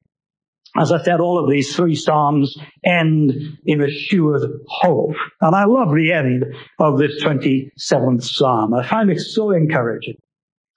As 0.77 0.91
I 0.91 1.03
said, 1.03 1.21
all 1.21 1.43
of 1.43 1.49
these 1.49 1.75
three 1.75 1.95
Psalms 1.95 2.57
end 2.85 3.33
in 3.65 3.81
assured 3.81 4.43
hope. 4.67 5.15
And 5.41 5.55
I 5.55 5.65
love 5.65 5.95
the 5.95 6.13
end 6.13 6.45
of 6.81 6.99
this 6.99 7.23
27th 7.23 8.25
Psalm. 8.25 8.75
I 8.75 8.87
find 8.87 9.11
it 9.11 9.21
so 9.21 9.53
encouraging. 9.53 10.17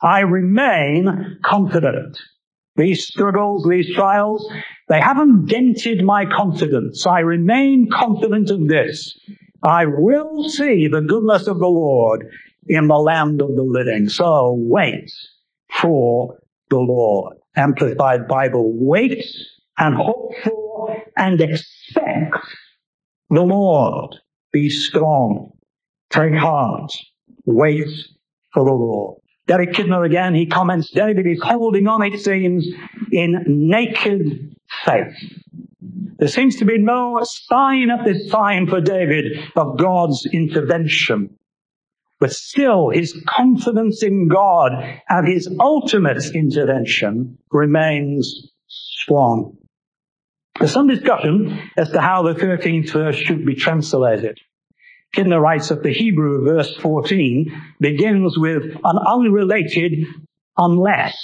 I 0.01 0.19
remain 0.19 1.39
confident. 1.43 2.19
These 2.75 3.07
struggles, 3.07 3.65
these 3.67 3.91
trials, 3.95 4.47
they 4.88 5.01
haven't 5.01 5.47
dented 5.47 6.03
my 6.03 6.25
confidence. 6.25 7.07
I 7.07 7.21
remain 7.21 7.89
confident 7.91 8.51
of 8.51 8.67
this. 8.67 9.19
I 9.63 9.86
will 9.88 10.47
see 10.47 10.88
the 10.88 11.01
goodness 11.01 11.47
of 11.47 11.57
the 11.57 11.67
Lord 11.67 12.27
in 12.67 12.88
the 12.88 12.97
land 12.97 13.41
of 13.41 13.55
the 13.55 13.63
living. 13.63 14.10
So 14.10 14.55
wait 14.60 15.12
for 15.81 16.38
the 16.69 16.77
Lord. 16.77 17.38
Amplified 17.55 18.27
Bible, 18.27 18.71
wait 18.75 19.25
and 19.78 19.96
hope 19.96 20.34
for 20.44 20.96
and 21.16 21.40
expect 21.42 22.36
the 23.30 23.42
Lord. 23.42 24.16
Be 24.52 24.70
strong. 24.70 25.52
Take 26.10 26.36
heart. 26.36 26.92
Wait 27.46 27.88
for 28.54 28.66
the 28.66 28.72
Lord. 28.72 29.20
Derek 29.48 29.72
Kidner 29.72 30.06
again, 30.06 30.36
he 30.36 30.46
comments, 30.46 30.92
David 30.92 31.26
is 31.26 31.42
holding 31.42 31.88
on, 31.88 32.04
it 32.04 32.20
seems, 32.20 32.68
in 33.12 33.44
naked 33.48 34.56
faith. 34.84 35.13
There 36.20 36.28
seems 36.28 36.58
to 36.58 36.66
be 36.66 36.78
no 36.78 37.22
sign 37.24 37.90
at 37.90 38.04
this 38.04 38.30
time 38.30 38.68
for 38.68 38.82
David 38.82 39.38
of 39.56 39.78
God's 39.78 40.26
intervention. 40.34 41.38
But 42.20 42.32
still, 42.32 42.90
his 42.90 43.13
confidence 43.28 44.02
in 44.02 44.28
God 44.28 44.72
and 45.08 45.28
his 45.28 45.48
ultimate 45.60 46.26
intervention 46.34 47.38
remains 47.52 48.52
strong. 48.68 49.56
There's 50.60 50.72
some 50.72 50.88
discussion 50.88 51.60
as 51.78 51.91
to 51.91 52.02
how 52.02 52.24
the 52.24 52.34
13th 52.34 52.91
verse 52.91 53.15
should 53.15 53.46
be 53.46 53.56
translated. 53.56 54.39
Kidner 55.15 55.41
writes 55.41 55.70
that 55.70 55.84
the 55.84 55.93
Hebrew 55.93 56.43
verse 56.43 56.76
14 56.78 57.52
begins 57.80 58.38
with 58.38 58.63
an 58.84 58.98
unrelated 59.08 60.06
unless. 60.58 61.15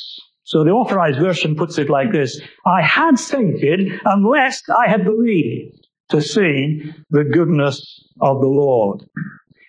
So 0.43 0.63
the 0.63 0.71
authorized 0.71 1.19
version 1.19 1.55
puts 1.55 1.77
it 1.77 1.89
like 1.89 2.11
this 2.11 2.39
I 2.65 2.81
had 2.81 3.19
fainted 3.19 3.99
unless 4.05 4.61
I 4.69 4.89
had 4.89 5.03
believed 5.03 5.87
to 6.09 6.21
see 6.21 6.93
the 7.09 7.23
goodness 7.23 8.05
of 8.21 8.41
the 8.41 8.47
Lord. 8.47 9.03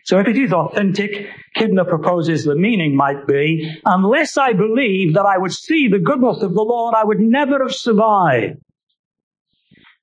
So 0.05 0.19
if 0.19 0.29
it 0.29 0.37
is 0.37 0.53
authentic, 0.53 1.31
Kidner 1.57 1.89
proposes 1.89 2.45
the 2.45 2.57
meaning 2.57 2.95
might 2.95 3.27
be, 3.27 3.81
unless 3.87 4.37
I 4.37 4.53
believed 4.53 5.17
that 5.17 5.25
I 5.25 5.39
would 5.39 5.53
see 5.53 5.89
the 5.89 5.99
goodness 5.99 6.43
of 6.43 6.53
the 6.53 6.63
Lord, 6.63 6.95
I 6.95 7.05
would 7.05 7.21
never 7.21 7.63
have 7.63 7.75
survived. 7.75 8.59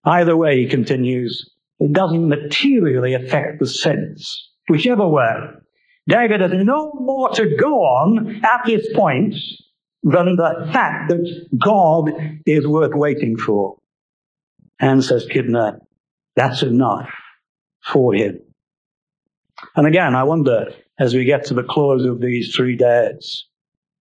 Either 0.03 0.35
way, 0.35 0.61
he 0.61 0.67
continues, 0.67 1.49
it 1.79 1.93
doesn't 1.93 2.27
materially 2.27 3.13
affect 3.13 3.59
the 3.59 3.67
sense. 3.67 4.49
Whichever 4.67 5.07
way, 5.07 5.35
David 6.07 6.41
has 6.41 6.51
no 6.53 6.93
more 6.93 7.29
to 7.29 7.55
go 7.55 7.81
on 7.81 8.41
at 8.43 8.61
this 8.65 8.87
point 8.93 9.35
than 10.03 10.35
the 10.35 10.69
fact 10.71 11.09
that 11.09 11.47
God 11.57 12.11
is 12.45 12.67
worth 12.67 12.93
waiting 12.93 13.37
for. 13.37 13.77
And 14.79 15.03
says 15.03 15.27
Kidner, 15.27 15.79
that's 16.35 16.63
enough 16.63 17.09
for 17.85 18.13
him. 18.15 18.39
And 19.75 19.85
again, 19.85 20.15
I 20.15 20.23
wonder, 20.23 20.73
as 20.99 21.13
we 21.13 21.25
get 21.25 21.45
to 21.45 21.53
the 21.53 21.63
close 21.63 22.03
of 22.05 22.19
these 22.19 22.55
three 22.55 22.75
days, 22.75 23.45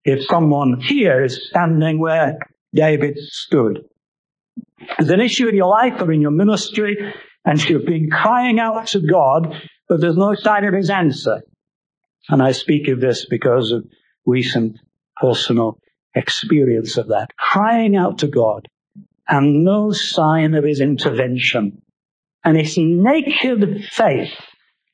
if 0.06 0.26
someone 0.26 0.80
here 0.80 1.24
is 1.24 1.50
standing 1.50 2.00
where 2.00 2.40
David 2.74 3.18
stood, 3.18 3.84
there's 4.98 5.10
an 5.10 5.22
issue 5.22 5.48
in 5.48 5.56
your 5.56 5.70
life 5.70 6.02
or 6.02 6.12
in 6.12 6.22
your 6.22 6.32
ministry, 6.32 6.98
and 7.46 7.64
you've 7.64 7.86
been 7.86 8.10
crying 8.10 8.60
out 8.60 8.88
to 8.88 9.00
God, 9.00 9.54
but 9.88 10.02
there's 10.02 10.18
no 10.18 10.36
sign 10.36 10.66
of 10.66 10.74
his 10.74 10.90
answer. 10.90 11.42
And 12.30 12.44
I 12.44 12.52
speak 12.52 12.88
of 12.88 13.02
this 13.02 13.26
because 13.26 13.72
of 13.72 13.86
recent 14.26 14.80
personal 15.20 15.80
experience 16.16 16.98
of 16.98 17.08
that. 17.08 17.30
Crying 17.38 17.96
out 17.96 18.20
to 18.20 18.28
God 18.28 18.68
and 19.28 19.64
no 19.64 19.92
sign 19.92 20.54
of 20.54 20.64
his 20.64 20.82
intervention. 20.82 21.82
And 22.44 22.58
it's 22.58 22.78
naked 22.78 23.86
faith 23.92 24.34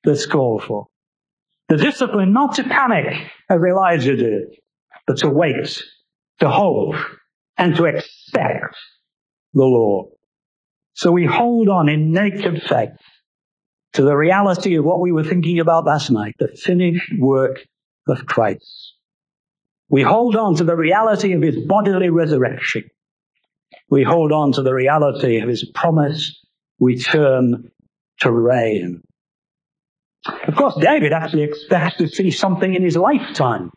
that's 0.03 0.25
called 0.25 0.63
for. 0.63 0.87
The 1.69 1.77
discipline 1.77 2.31
not 2.31 2.55
to 2.55 2.63
panic 2.63 3.31
as 3.49 3.59
Elijah 3.61 4.15
did, 4.15 4.55
but 5.07 5.17
to 5.17 5.29
wait, 5.29 5.83
to 6.39 6.49
hope, 6.49 6.95
and 7.57 7.75
to 7.75 7.85
expect 7.85 8.75
the 9.55 9.63
Lord. 9.63 10.09
So 10.93 11.11
we 11.11 11.25
hold 11.25 11.67
on 11.67 11.89
in 11.89 12.11
naked 12.11 12.61
faith 12.63 12.91
to 13.93 14.03
the 14.03 14.15
reality 14.15 14.75
of 14.75 14.85
what 14.85 14.99
we 14.99 15.11
were 15.11 15.23
thinking 15.23 15.59
about 15.59 15.85
last 15.85 16.11
night, 16.11 16.35
the 16.37 16.49
finished 16.49 17.11
work 17.17 17.65
of 18.07 18.25
Christ. 18.25 18.93
We 19.89 20.01
hold 20.01 20.35
on 20.35 20.55
to 20.55 20.63
the 20.63 20.75
reality 20.75 21.33
of 21.33 21.41
his 21.41 21.57
bodily 21.65 22.09
resurrection. 22.09 22.83
We 23.89 24.03
hold 24.03 24.31
on 24.31 24.51
to 24.53 24.61
the 24.61 24.73
reality 24.73 25.39
of 25.39 25.49
his 25.49 25.63
promise 25.73 26.39
return 26.79 27.71
to 28.19 28.31
reign. 28.31 29.01
Of 30.47 30.55
course, 30.55 30.75
David 30.81 31.13
actually 31.13 31.43
expects 31.43 31.97
to 31.97 32.07
see 32.07 32.31
something 32.31 32.73
in 32.73 32.83
his 32.83 32.97
lifetime. 32.97 33.71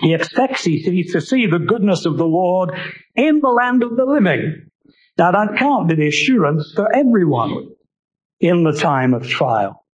He 0.00 0.14
expects 0.14 0.64
he 0.64 0.82
sees 0.82 1.12
to 1.12 1.20
see 1.20 1.46
the 1.46 1.58
goodness 1.58 2.04
of 2.06 2.16
the 2.16 2.26
Lord 2.26 2.72
in 3.14 3.40
the 3.40 3.48
land 3.48 3.82
of 3.82 3.96
the 3.96 4.04
living. 4.04 4.70
Now, 5.18 5.32
that 5.32 5.56
can't 5.58 5.88
be 5.88 5.94
the 5.94 6.08
assurance 6.08 6.72
for 6.74 6.94
everyone 6.94 7.68
in 8.40 8.64
the 8.64 8.72
time 8.72 9.14
of 9.14 9.28
trial. 9.28 9.84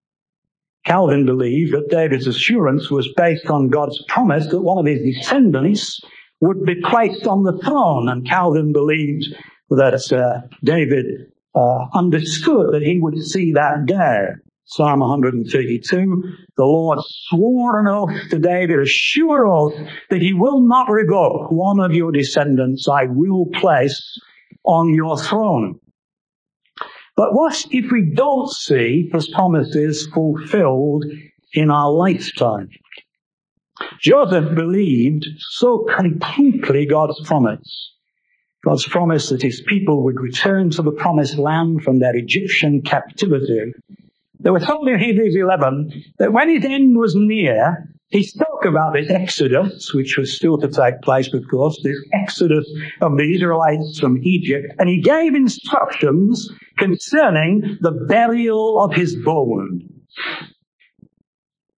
Calvin 0.85 1.27
believed 1.27 1.75
that 1.75 1.91
David's 1.91 2.27
assurance 2.27 2.91
was 2.91 3.13
based 3.17 3.47
on 3.47 3.69
God's 3.69 4.03
promise 4.09 4.47
that 4.47 4.61
one 4.61 4.79
of 4.79 4.87
his 4.87 5.03
descendants 5.03 6.01
would 6.41 6.65
be 6.65 6.81
placed 6.81 7.27
on 7.27 7.43
the 7.43 7.59
throne. 7.59 8.09
And 8.09 8.27
Calvin 8.27 8.73
believed 8.73 9.27
that 9.71 10.13
uh, 10.13 10.47
David 10.65 11.33
uh, 11.55 11.87
understood 11.93 12.73
that 12.73 12.83
he 12.83 12.99
would 12.99 13.19
see 13.23 13.53
that 13.53 13.87
day. 13.87 14.29
Psalm 14.65 15.01
132, 15.01 16.23
the 16.57 16.65
Lord 16.65 16.99
swore 17.01 17.81
an 17.81 17.87
oath 17.89 18.31
to 18.31 18.39
David, 18.39 18.79
a 18.79 18.87
sure 18.87 19.47
oath, 19.47 19.75
that 20.11 20.21
he 20.21 20.35
will 20.35 20.61
not 20.61 20.91
revoke 20.91 21.51
one 21.51 21.81
of 21.81 21.95
your 21.95 22.13
descendants 22.13 22.87
I 22.87 23.07
will 23.07 23.47
place 23.55 24.21
on 24.65 24.95
your 24.95 25.19
throne. 25.19 25.79
But 27.17 27.35
what 27.35 27.65
if 27.71 27.91
we 27.91 28.13
don't 28.15 28.49
see 28.51 29.11
his 29.13 29.29
promises 29.29 30.07
fulfilled 30.13 31.05
in 31.53 31.71
our 31.71 31.91
lifetime? 31.91 32.69
Joseph 34.01 34.55
believed 34.55 35.27
so 35.39 35.87
completely 35.97 36.87
God's 36.87 37.21
promise. 37.27 37.93
God's 38.65 38.87
promise 38.87 39.29
that 39.31 39.43
his 39.43 39.63
people 39.67 40.03
would 40.05 40.21
return 40.21 40.71
to 40.71 40.83
the 40.83 40.93
promised 40.93 41.39
land 41.39 41.83
from 41.83 42.01
their 42.01 42.15
Egyptian 42.15 42.83
captivity 42.83 43.73
there 44.41 44.53
was 44.53 44.65
told 44.65 44.89
in 44.89 44.99
Hebrews 44.99 45.35
11 45.37 46.05
that 46.19 46.33
when 46.33 46.49
his 46.49 46.65
end 46.65 46.97
was 46.97 47.15
near, 47.17 47.93
he 48.11 48.23
spoke 48.23 48.65
about 48.65 48.95
this 48.95 49.11
exodus, 49.11 49.93
which 49.93 50.17
was 50.17 50.35
still 50.35 50.57
to 50.59 50.69
take 50.69 51.03
place, 51.03 51.33
of 51.35 51.47
course, 51.51 51.79
this 51.83 51.99
exodus 52.15 52.67
of 53.03 53.17
the 53.19 53.35
Israelites 53.35 53.99
from 53.99 54.23
Egypt, 54.23 54.73
and 54.79 54.89
he 54.89 55.01
gave 55.01 55.35
instructions 55.35 56.51
concerning 56.79 57.77
the 57.83 57.91
burial 58.09 58.83
of 58.83 58.95
his 58.95 59.15
bones. 59.17 59.83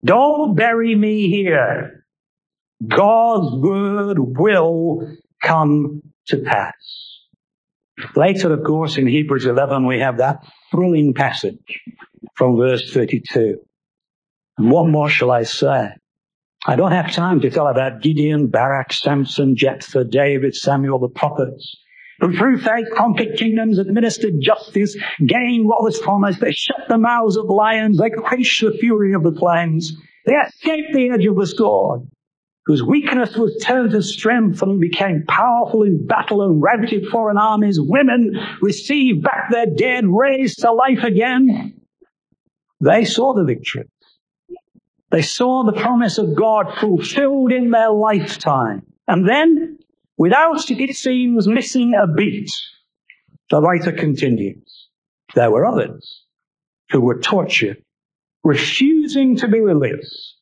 Don't 0.04 0.54
bury 0.54 0.94
me 0.94 1.28
here. 1.28 2.04
God's 2.86 3.54
word 3.56 4.18
will 4.18 5.16
come 5.42 6.00
to 6.28 6.38
pass. 6.38 6.74
Later, 8.16 8.52
of 8.52 8.64
course, 8.64 8.96
in 8.96 9.06
Hebrews 9.06 9.46
11, 9.46 9.84
we 9.84 9.98
have 9.98 10.16
that 10.18 10.46
thrilling 10.70 11.12
passage 11.12 11.80
from 12.34 12.56
verse 12.56 12.90
32. 12.92 13.58
And 14.56 14.70
what 14.70 14.86
more 14.86 15.10
shall 15.10 15.30
I 15.30 15.42
say? 15.42 15.90
I 16.66 16.76
don't 16.76 16.92
have 16.92 17.12
time 17.12 17.40
to 17.40 17.50
tell 17.50 17.68
about 17.68 18.02
Gideon, 18.02 18.48
Barak, 18.48 18.92
Samson, 18.92 19.56
Jephthah, 19.56 20.04
David, 20.04 20.54
Samuel, 20.54 20.98
the 20.98 21.08
prophets, 21.08 21.74
who 22.20 22.36
through 22.36 22.58
faith 22.58 22.86
conquered 22.94 23.38
kingdoms, 23.38 23.78
administered 23.78 24.34
justice, 24.42 24.94
gained 25.24 25.66
what 25.66 25.82
was 25.82 25.98
promised. 26.00 26.40
They 26.40 26.52
shut 26.52 26.82
the 26.88 26.98
mouths 26.98 27.38
of 27.38 27.46
lions. 27.46 27.98
They 27.98 28.10
quenched 28.10 28.60
the 28.60 28.72
fury 28.72 29.14
of 29.14 29.22
the 29.22 29.32
flames. 29.32 29.96
They 30.26 30.34
escaped 30.34 30.92
the 30.92 31.10
edge 31.10 31.24
of 31.24 31.36
the 31.36 31.46
sword, 31.46 32.02
whose 32.66 32.82
weakness 32.82 33.36
was 33.36 33.56
turned 33.64 33.92
to 33.92 34.02
strength 34.02 34.60
and 34.60 34.78
became 34.78 35.24
powerful 35.26 35.82
in 35.82 36.06
battle 36.06 36.42
and 36.42 36.62
routed 36.62 37.06
foreign 37.06 37.38
armies. 37.38 37.80
Women 37.80 38.38
received 38.60 39.22
back 39.22 39.50
their 39.50 39.66
dead, 39.66 40.04
raised 40.06 40.58
to 40.60 40.72
life 40.72 41.04
again. 41.04 41.80
They 42.82 43.06
saw 43.06 43.32
the 43.32 43.44
victory. 43.44 43.84
They 45.10 45.22
saw 45.22 45.64
the 45.64 45.80
promise 45.80 46.18
of 46.18 46.36
God 46.36 46.72
fulfilled 46.78 47.52
in 47.52 47.70
their 47.70 47.90
lifetime. 47.90 48.82
And 49.08 49.28
then, 49.28 49.78
without, 50.16 50.70
it 50.70 50.96
seems, 50.96 51.48
missing 51.48 51.94
a 51.94 52.06
beat, 52.06 52.50
the 53.50 53.60
writer 53.60 53.92
continues. 53.92 54.88
There 55.34 55.50
were 55.50 55.66
others 55.66 56.24
who 56.90 57.00
were 57.00 57.18
tortured, 57.18 57.82
refusing 58.44 59.36
to 59.36 59.48
be 59.48 59.60
released, 59.60 60.36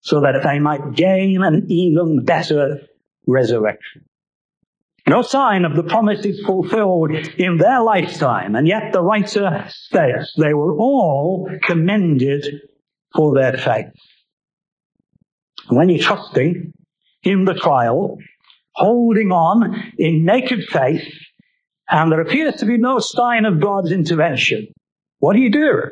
so 0.00 0.20
that 0.20 0.42
they 0.42 0.58
might 0.58 0.94
gain 0.94 1.42
an 1.42 1.66
even 1.68 2.24
better 2.24 2.80
resurrection. 3.26 4.04
No 5.06 5.22
sign 5.22 5.64
of 5.64 5.74
the 5.74 5.84
promises 5.84 6.40
fulfilled 6.44 7.12
in 7.12 7.56
their 7.56 7.80
lifetime, 7.80 8.56
and 8.56 8.66
yet 8.66 8.92
the 8.92 9.02
writer 9.02 9.64
says 9.68 10.32
they 10.36 10.54
were 10.54 10.76
all 10.76 11.48
commended 11.62 12.44
for 13.14 13.34
their 13.34 13.56
faith. 13.56 13.92
When 15.68 15.88
you're 15.88 16.02
trusting 16.02 16.72
in 17.22 17.44
the 17.44 17.54
trial, 17.54 18.18
holding 18.72 19.32
on 19.32 19.92
in 19.98 20.24
naked 20.24 20.64
faith, 20.64 21.06
and 21.90 22.12
there 22.12 22.20
appears 22.20 22.56
to 22.56 22.66
be 22.66 22.78
no 22.78 22.98
sign 22.98 23.44
of 23.44 23.60
God's 23.60 23.92
intervention, 23.92 24.68
what 25.18 25.34
do 25.34 25.40
you 25.40 25.50
do? 25.50 25.82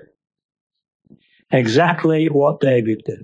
Exactly 1.50 2.26
what 2.26 2.60
David 2.60 3.02
did. 3.04 3.22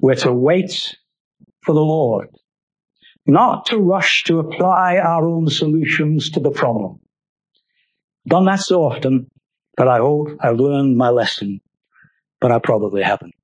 We're 0.00 0.14
to 0.16 0.32
wait 0.32 0.96
for 1.62 1.74
the 1.74 1.80
Lord 1.80 2.28
not 3.26 3.66
to 3.66 3.78
rush 3.78 4.24
to 4.24 4.38
apply 4.38 4.96
our 4.96 5.26
own 5.26 5.48
solutions 5.48 6.30
to 6.30 6.40
the 6.40 6.50
problem. 6.50 7.00
Done 8.26 8.44
that 8.46 8.60
so 8.60 8.82
often 8.82 9.28
that 9.76 9.88
I 9.88 9.98
hope 9.98 10.28
I've 10.40 10.56
learned 10.56 10.96
my 10.96 11.10
lesson, 11.10 11.60
but 12.40 12.52
I 12.52 12.58
probably 12.58 13.02
haven't. 13.02 13.34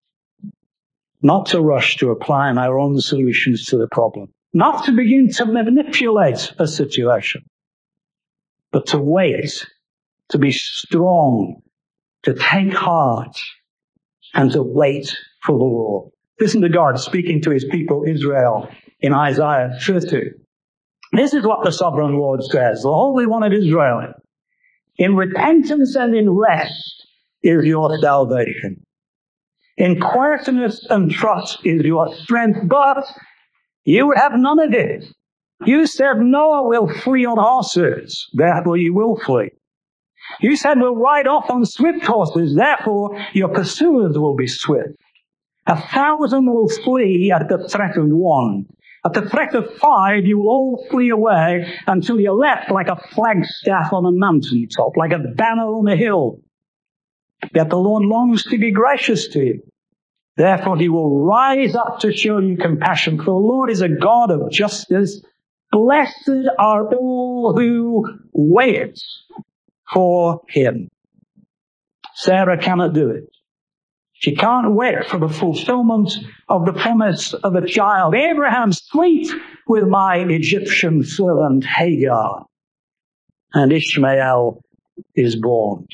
Not 1.23 1.47
to 1.47 1.61
rush 1.61 1.97
to 1.97 2.11
apply 2.11 2.53
my 2.53 2.67
own 2.67 3.01
solutions 3.01 3.67
to 3.67 3.79
the 3.79 3.89
problem. 3.89 4.33
Not 4.53 4.85
to 4.85 4.93
begin 4.93 5.31
to 5.33 5.47
manipulate 5.47 6.53
a 6.59 6.67
situation, 6.67 7.45
but 8.73 8.87
to 8.89 8.99
wait, 8.99 9.67
to 10.31 10.39
be 10.39 10.53
strong, 10.53 11.63
to 12.23 12.35
take 12.35 12.73
heart, 12.73 13.37
and 14.35 14.51
to 14.53 14.63
wait 14.63 15.17
for 15.43 15.59
the 15.59 15.65
Lord. 15.65 16.13
Listen 16.41 16.61
to 16.63 16.69
God 16.69 16.99
speaking 16.99 17.41
to 17.43 17.51
his 17.51 17.65
people, 17.65 18.05
Israel, 18.07 18.69
in 19.01 19.13
Isaiah 19.13 19.77
50. 19.81 20.31
This 21.13 21.35
is 21.35 21.45
what 21.45 21.65
the 21.65 21.73
sovereign 21.73 22.15
Lord 22.15 22.43
says, 22.45 22.83
the 22.83 22.89
Holy 22.89 23.27
One 23.27 23.43
of 23.43 23.53
Israel. 23.53 24.13
In 24.99 25.17
repentance 25.17 25.95
and 25.95 26.15
in 26.15 26.31
rest 26.31 27.07
is 27.43 27.65
your 27.65 27.99
salvation. 28.01 28.86
In 29.77 30.01
quietness 30.01 30.87
and 30.89 31.11
trust 31.11 31.59
is 31.65 31.83
your 31.83 32.15
strength, 32.15 32.61
but 32.65 33.05
you 33.85 34.13
have 34.17 34.33
none 34.35 34.59
of 34.59 34.73
it. 34.73 35.05
You 35.65 35.87
said 35.87 36.19
Noah 36.19 36.67
will 36.67 36.89
flee 36.89 37.27
on 37.27 37.39
horses, 37.39 38.29
therefore 38.35 38.77
you 38.77 38.95
will 38.95 39.17
flee. 39.17 39.51
You 40.41 40.57
said 40.57 40.79
we'll 40.79 40.97
ride 40.97 41.27
off 41.27 41.51
on 41.51 41.65
swift 41.65 42.05
horses, 42.05 42.57
therefore 42.57 43.19
your 43.33 43.49
pursuers 43.49 44.19
will 44.19 44.35
be 44.35 44.47
swift. 44.47 44.97
A 45.67 45.81
thousand 45.81 46.47
will 46.47 46.69
flee 46.69 47.33
at 47.33 47.49
the 47.49 47.69
threat 47.69 47.97
of 47.97 48.07
one, 48.09 48.67
at 49.07 49.13
the 49.13 49.31
threat 49.31 49.55
of 49.55 49.73
five, 49.75 50.27
you 50.27 50.39
will 50.39 50.49
all 50.49 50.87
flee 50.91 51.11
away 51.11 51.73
until 51.87 52.19
you're 52.19 52.35
left 52.35 52.73
like 52.73 52.89
a 52.89 52.97
flagstaff 53.15 53.93
on 53.93 54.05
a 54.05 54.11
mountaintop, 54.11 54.97
like 54.97 55.13
a 55.13 55.19
banner 55.19 55.63
on 55.63 55.87
a 55.87 55.95
hill. 55.95 56.41
Yet 57.55 57.71
the 57.71 57.77
Lord 57.77 58.05
longs 58.05 58.45
to 58.45 58.59
be 58.59 58.71
gracious 58.71 59.29
to 59.29 59.41
you. 59.41 59.63
Therefore, 60.37 60.77
he 60.77 60.89
will 60.89 61.25
rise 61.25 61.75
up 61.75 62.01
to 62.01 62.13
show 62.13 62.39
you 62.39 62.57
compassion, 62.57 63.19
for 63.19 63.25
the 63.25 63.33
Lord 63.33 63.71
is 63.71 63.81
a 63.81 63.89
God 63.89 64.31
of 64.31 64.51
justice. 64.51 65.23
Blessed 65.73 66.49
are 66.59 66.95
all 66.95 67.55
who 67.57 68.05
wait 68.33 68.99
for 69.93 70.43
him. 70.49 70.89
Sarah 72.15 72.59
cannot 72.59 72.93
do 72.93 73.11
it. 73.11 73.25
She 74.13 74.35
can't 74.35 74.73
wait 74.73 75.07
for 75.07 75.19
the 75.19 75.29
fulfillment 75.29 76.11
of 76.49 76.65
the 76.65 76.73
promise 76.73 77.35
of 77.35 77.55
a 77.55 77.67
child. 77.67 78.15
Abraham 78.15 78.73
sleep 78.73 79.31
with 79.67 79.85
my 79.85 80.17
Egyptian 80.17 81.05
servant 81.05 81.65
Hagar. 81.65 82.47
And 83.53 83.73
Ishmael 83.73 84.63
is 85.15 85.37
born. 85.37 85.87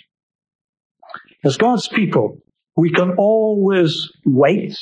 As 1.44 1.56
God's 1.56 1.88
people, 1.88 2.38
we 2.76 2.90
can 2.90 3.14
always 3.18 4.10
wait 4.24 4.76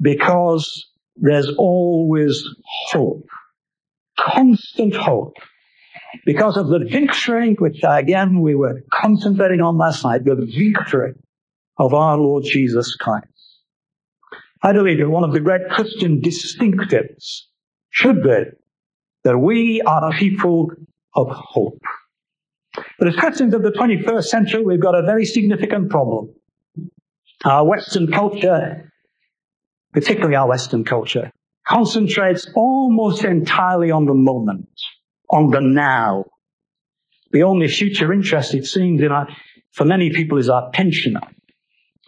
because 0.00 0.86
there's 1.16 1.50
always 1.56 2.42
hope. 2.88 3.26
Constant 4.18 4.94
hope. 4.94 5.36
Because 6.24 6.56
of 6.56 6.68
the 6.68 6.80
victory, 6.80 7.54
which 7.58 7.80
again 7.84 8.40
we 8.40 8.54
were 8.54 8.82
concentrating 8.92 9.60
on 9.60 9.76
last 9.76 10.04
night, 10.04 10.24
the 10.24 10.34
victory 10.34 11.12
of 11.78 11.94
our 11.94 12.16
Lord 12.16 12.44
Jesus 12.44 12.96
Christ. 12.96 13.26
I 14.62 14.72
believe 14.72 14.98
that 14.98 15.08
one 15.08 15.24
of 15.24 15.32
the 15.32 15.40
great 15.40 15.68
Christian 15.70 16.20
distinctives 16.20 17.42
should 17.90 18.22
be 18.22 18.44
that 19.24 19.38
we 19.38 19.82
are 19.82 20.10
a 20.10 20.16
people 20.16 20.70
of 21.14 21.28
hope. 21.30 21.82
But 22.98 23.08
as 23.08 23.16
Christians 23.16 23.54
of 23.54 23.62
the 23.62 23.70
21st 23.70 24.24
century, 24.24 24.64
we've 24.64 24.80
got 24.80 24.94
a 24.94 25.02
very 25.02 25.24
significant 25.24 25.90
problem. 25.90 26.34
Our 27.44 27.66
Western 27.66 28.10
culture, 28.10 28.92
particularly 29.92 30.36
our 30.36 30.48
Western 30.48 30.84
culture, 30.84 31.30
concentrates 31.66 32.48
almost 32.54 33.24
entirely 33.24 33.90
on 33.90 34.06
the 34.06 34.14
moment, 34.14 34.68
on 35.30 35.50
the 35.50 35.60
now. 35.60 36.24
The 37.32 37.42
only 37.42 37.68
future 37.68 38.12
interest, 38.12 38.54
it 38.54 38.66
seems, 38.66 39.02
in 39.02 39.12
our, 39.12 39.28
for 39.72 39.84
many 39.84 40.10
people 40.10 40.38
is 40.38 40.48
our 40.48 40.70
pension 40.70 41.16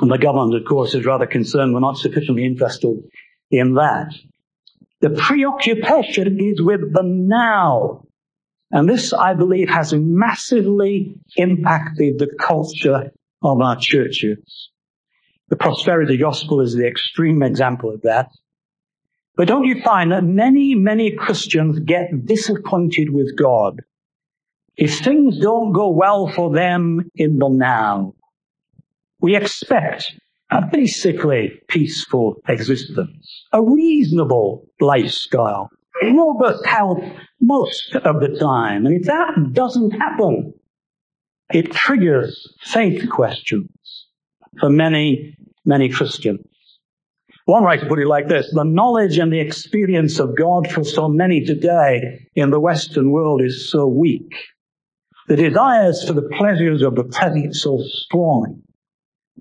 and 0.01 0.11
the 0.11 0.19
government, 0.19 0.55
of 0.55 0.69
course, 0.69 0.95
is 0.95 1.05
rather 1.05 1.27
concerned 1.27 1.75
we're 1.75 1.81
not 1.81 1.99
sufficiently 1.99 2.45
interested 2.45 3.03
in 3.51 3.75
that. 3.75 4.14
The 5.01 5.11
preoccupation 5.11 6.39
is 6.41 6.62
with 6.62 6.93
the 6.93 7.03
now. 7.03 8.05
And 8.71 8.89
this, 8.89 9.12
I 9.12 9.35
believe, 9.35 9.69
has 9.69 9.95
massively 9.95 11.14
impacted 11.37 12.19
the 12.19 12.31
culture 12.39 13.12
of 13.43 13.61
our 13.61 13.77
churches. 13.81 14.71
The 15.49 15.57
prosperity 15.57 16.19
gospel 16.19 16.61
is 16.61 16.75
the 16.75 16.87
extreme 16.87 17.43
example 17.43 17.91
of 17.93 18.03
that. 18.03 18.29
But 19.37 19.49
don't 19.49 19.64
you 19.64 19.81
find 19.83 20.12
that 20.12 20.25
many, 20.25 20.75
many 20.75 21.12
Christians 21.12 21.79
get 21.79 22.27
disappointed 22.27 23.11
with 23.11 23.37
God 23.37 23.81
if 24.77 24.99
things 24.99 25.39
don't 25.39 25.73
go 25.73 25.91
well 25.91 26.29
for 26.29 26.53
them 26.53 27.11
in 27.14 27.39
the 27.39 27.49
now? 27.49 28.14
We 29.21 29.37
expect 29.37 30.12
a 30.51 30.62
basically 30.71 31.61
peaceful 31.69 32.43
existence, 32.49 33.47
a 33.53 33.62
reasonable 33.62 34.66
lifestyle, 34.81 35.71
robust 36.03 36.64
health 36.66 37.03
most 37.40 37.94
of 37.94 38.20
the 38.20 38.36
time. 38.38 38.86
And 38.86 38.94
if 38.94 39.07
that 39.07 39.53
doesn't 39.53 39.92
happen, 39.92 40.55
it 41.53 41.72
triggers 41.72 42.46
faith 42.61 43.09
questions 43.11 44.07
for 44.61 44.68
many, 44.68 45.36
many 45.64 45.88
Christians. 45.88 46.44
One 47.46 47.64
writer 47.64 47.86
put 47.86 47.99
it 47.99 48.07
like 48.07 48.28
this 48.28 48.51
The 48.53 48.64
knowledge 48.64 49.18
and 49.18 49.32
the 49.32 49.40
experience 49.40 50.18
of 50.18 50.36
God 50.36 50.70
for 50.70 50.84
so 50.84 51.09
many 51.09 51.44
today 51.44 52.28
in 52.34 52.51
the 52.51 52.61
Western 52.61 53.11
world 53.11 53.40
is 53.42 53.70
so 53.70 53.86
weak. 53.86 54.34
The 55.28 55.36
desires 55.36 56.07
for 56.07 56.12
the 56.12 56.28
pleasures 56.36 56.82
of 56.82 56.94
the 56.94 57.05
present 57.05 57.55
so 57.55 57.78
strong 57.82 58.62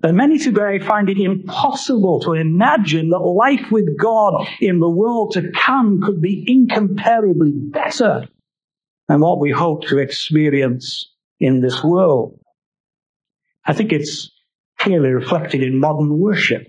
that 0.00 0.12
many 0.12 0.38
today 0.38 0.78
find 0.78 1.08
it 1.08 1.18
impossible 1.18 2.20
to 2.20 2.32
imagine 2.32 3.10
that 3.10 3.18
life 3.18 3.70
with 3.70 3.98
God 3.98 4.46
in 4.60 4.78
the 4.78 4.88
world 4.88 5.32
to 5.32 5.50
come 5.52 6.00
could 6.00 6.20
be 6.20 6.44
incomparably 6.46 7.52
better 7.52 8.26
than 9.08 9.20
what 9.20 9.40
we 9.40 9.50
hope 9.50 9.86
to 9.86 9.98
experience 9.98 11.12
in 11.40 11.60
this 11.60 11.82
world. 11.82 12.38
I 13.64 13.72
think 13.72 13.92
it's 13.92 14.30
clearly 14.78 15.10
reflected 15.10 15.62
in 15.62 15.80
modern 15.80 16.18
worship. 16.18 16.66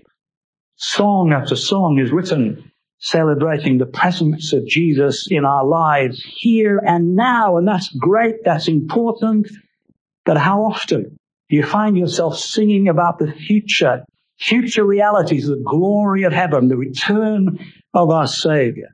Song 0.76 1.32
after 1.32 1.56
song 1.56 1.98
is 1.98 2.10
written 2.10 2.70
celebrating 3.00 3.78
the 3.78 3.86
presence 3.86 4.52
of 4.52 4.66
Jesus 4.66 5.26
in 5.30 5.44
our 5.44 5.64
lives 5.64 6.22
here 6.22 6.80
and 6.86 7.16
now, 7.16 7.56
and 7.56 7.66
that's 7.66 7.88
great, 7.88 8.36
that's 8.44 8.68
important. 8.68 9.48
But 10.26 10.36
how 10.36 10.64
often 10.64 11.16
you 11.52 11.64
find 11.64 11.96
yourself 11.96 12.38
singing 12.38 12.88
about 12.88 13.18
the 13.18 13.32
future, 13.32 14.04
future 14.38 14.84
realities, 14.84 15.46
the 15.46 15.62
glory 15.64 16.22
of 16.24 16.32
heaven, 16.32 16.68
the 16.68 16.76
return 16.76 17.58
of 17.94 18.10
our 18.10 18.26
Savior? 18.26 18.88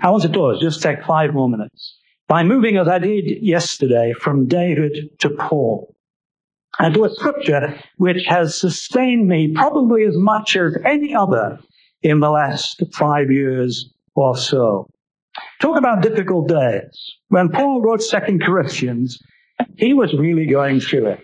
I 0.00 0.10
want 0.10 0.22
to 0.22 0.28
pause, 0.28 0.60
just 0.60 0.82
take 0.82 1.04
five 1.04 1.34
more 1.34 1.48
minutes 1.48 1.98
by 2.28 2.44
moving 2.44 2.76
as 2.76 2.88
I 2.88 2.98
did 2.98 3.42
yesterday 3.42 4.12
from 4.18 4.46
David 4.46 5.10
to 5.20 5.30
Paul. 5.30 5.94
And 6.78 6.94
to 6.94 7.04
a 7.04 7.10
scripture 7.10 7.78
which 7.98 8.24
has 8.26 8.58
sustained 8.58 9.28
me 9.28 9.52
probably 9.54 10.04
as 10.04 10.16
much 10.16 10.56
as 10.56 10.76
any 10.86 11.14
other 11.14 11.58
in 12.00 12.20
the 12.20 12.30
last 12.30 12.82
five 12.92 13.30
years 13.30 13.92
or 14.14 14.36
so. 14.36 14.88
Talk 15.60 15.76
about 15.76 16.02
difficult 16.02 16.48
days. 16.48 17.16
When 17.28 17.50
Paul 17.50 17.82
wrote 17.82 18.02
Second 18.02 18.42
Corinthians, 18.42 19.18
he 19.76 19.94
was 19.94 20.14
really 20.14 20.46
going 20.46 20.80
through 20.80 21.06
it. 21.06 21.20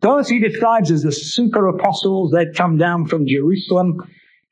Those 0.00 0.28
he 0.28 0.38
describes 0.38 0.90
as 0.90 1.02
the 1.02 1.12
super 1.12 1.66
apostles, 1.68 2.32
they'd 2.32 2.54
come 2.54 2.78
down 2.78 3.06
from 3.06 3.26
Jerusalem 3.26 4.00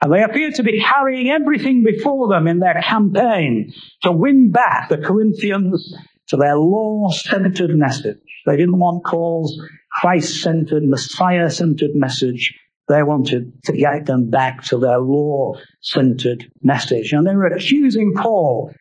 and 0.02 0.12
they 0.12 0.22
appear 0.22 0.50
to 0.52 0.62
be 0.62 0.82
carrying 0.82 1.30
everything 1.30 1.82
before 1.84 2.28
them 2.28 2.46
in 2.46 2.58
their 2.58 2.82
campaign 2.82 3.72
to 4.02 4.12
win 4.12 4.50
back 4.50 4.88
the 4.88 4.98
Corinthians 4.98 5.94
to 6.28 6.36
their 6.36 6.56
law 6.56 7.10
centered 7.10 7.70
message. 7.76 8.18
They 8.44 8.56
didn't 8.56 8.78
want 8.78 9.04
Paul's 9.04 9.58
Christ 9.90 10.42
centered, 10.42 10.84
Messiah 10.84 11.50
centered 11.50 11.94
message. 11.94 12.54
They 12.88 13.02
wanted 13.02 13.62
to 13.64 13.72
get 13.72 14.06
them 14.06 14.30
back 14.30 14.62
to 14.64 14.78
their 14.78 14.98
law 14.98 15.54
centered 15.80 16.50
message. 16.62 17.12
And 17.12 17.26
they 17.26 17.34
were 17.34 17.46
accusing 17.46 18.14
Paul 18.14 18.72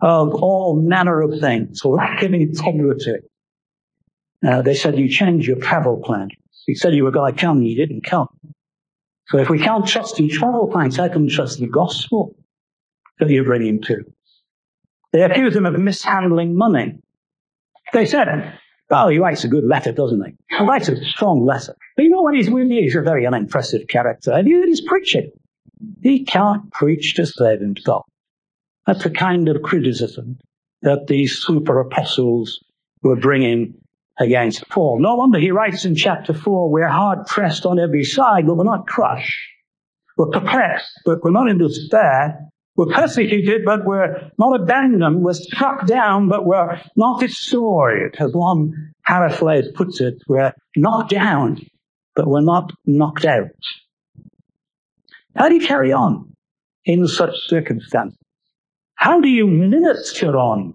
of 0.00 0.34
all 0.34 0.80
manner 0.80 1.20
of 1.20 1.40
things, 1.40 1.84
lack 1.84 2.22
of 2.22 2.32
integrity. 2.32 3.16
Uh, 4.46 4.62
they 4.62 4.74
said, 4.74 4.98
You 4.98 5.08
changed 5.08 5.46
your 5.46 5.58
travel 5.58 6.00
plan. 6.04 6.28
He 6.66 6.74
said 6.74 6.94
you 6.94 7.04
were 7.04 7.10
going 7.10 7.34
to 7.34 7.40
come, 7.40 7.62
you 7.62 7.76
didn't 7.76 8.04
come. 8.04 8.28
So 9.28 9.38
if 9.38 9.48
we 9.48 9.58
can't 9.58 9.86
trust 9.86 10.20
in 10.20 10.28
travel 10.28 10.68
plans, 10.68 10.96
how 10.96 11.08
can 11.08 11.22
we 11.22 11.30
trust 11.30 11.58
the 11.58 11.66
gospel 11.66 12.36
that 13.18 13.30
you're 13.30 13.44
bringing 13.44 13.80
to? 13.82 14.04
They 15.12 15.22
accuse 15.22 15.54
him 15.54 15.66
of 15.66 15.78
mishandling 15.78 16.56
money. 16.56 16.98
They 17.92 18.06
said, 18.06 18.58
Oh, 18.90 19.08
he 19.08 19.18
writes 19.18 19.44
a 19.44 19.48
good 19.48 19.64
letter, 19.64 19.92
doesn't 19.92 20.22
he? 20.24 20.32
He 20.56 20.64
writes 20.64 20.88
a 20.88 21.02
strong 21.04 21.44
letter. 21.44 21.74
But 21.96 22.02
you 22.02 22.10
know 22.10 22.22
what 22.22 22.34
he's 22.34 22.50
really 22.50 22.82
He's 22.82 22.96
a 22.96 23.02
very 23.02 23.26
unimpressive 23.26 23.88
character. 23.88 24.32
And 24.32 24.48
you 24.48 24.66
his 24.66 24.80
preaching? 24.80 25.30
He 26.02 26.24
can't 26.24 26.70
preach 26.72 27.14
to 27.16 27.26
save 27.26 27.60
himself. 27.60 28.04
That's 28.86 29.02
the 29.04 29.10
kind 29.10 29.48
of 29.48 29.62
criticism 29.62 30.38
that 30.82 31.06
these 31.06 31.38
super 31.38 31.80
apostles 31.80 32.62
were 33.02 33.16
bringing 33.16 33.74
against 34.18 34.68
Paul. 34.68 35.00
No 35.00 35.16
wonder 35.16 35.38
he 35.38 35.50
writes 35.50 35.84
in 35.84 35.94
chapter 35.94 36.32
4, 36.32 36.70
we're 36.70 36.88
hard 36.88 37.26
pressed 37.26 37.66
on 37.66 37.78
every 37.78 38.04
side, 38.04 38.46
but 38.46 38.56
we're 38.56 38.64
not 38.64 38.86
crushed. 38.86 39.34
We're 40.16 40.30
perplexed, 40.30 41.00
but 41.04 41.22
we're 41.24 41.32
not 41.32 41.48
in 41.48 41.58
despair. 41.58 42.38
We're 42.76 42.86
persecuted, 42.86 43.64
but 43.64 43.84
we're 43.84 44.30
not 44.38 44.60
abandoned. 44.60 45.22
We're 45.22 45.34
struck 45.34 45.86
down, 45.86 46.28
but 46.28 46.44
we're 46.44 46.80
not 46.96 47.20
destroyed. 47.20 48.16
As 48.18 48.32
one 48.32 48.92
paraphrase 49.06 49.68
puts 49.74 50.00
it, 50.00 50.14
we're 50.28 50.52
knocked 50.76 51.10
down, 51.10 51.58
but 52.16 52.26
we're 52.26 52.40
not 52.40 52.72
knocked 52.84 53.24
out. 53.24 53.50
How 55.36 55.48
do 55.48 55.54
you 55.56 55.66
carry 55.66 55.92
on 55.92 56.32
in 56.84 57.06
such 57.06 57.34
circumstances? 57.46 58.18
How 58.96 59.20
do 59.20 59.28
you 59.28 59.46
minister 59.46 60.36
on 60.36 60.74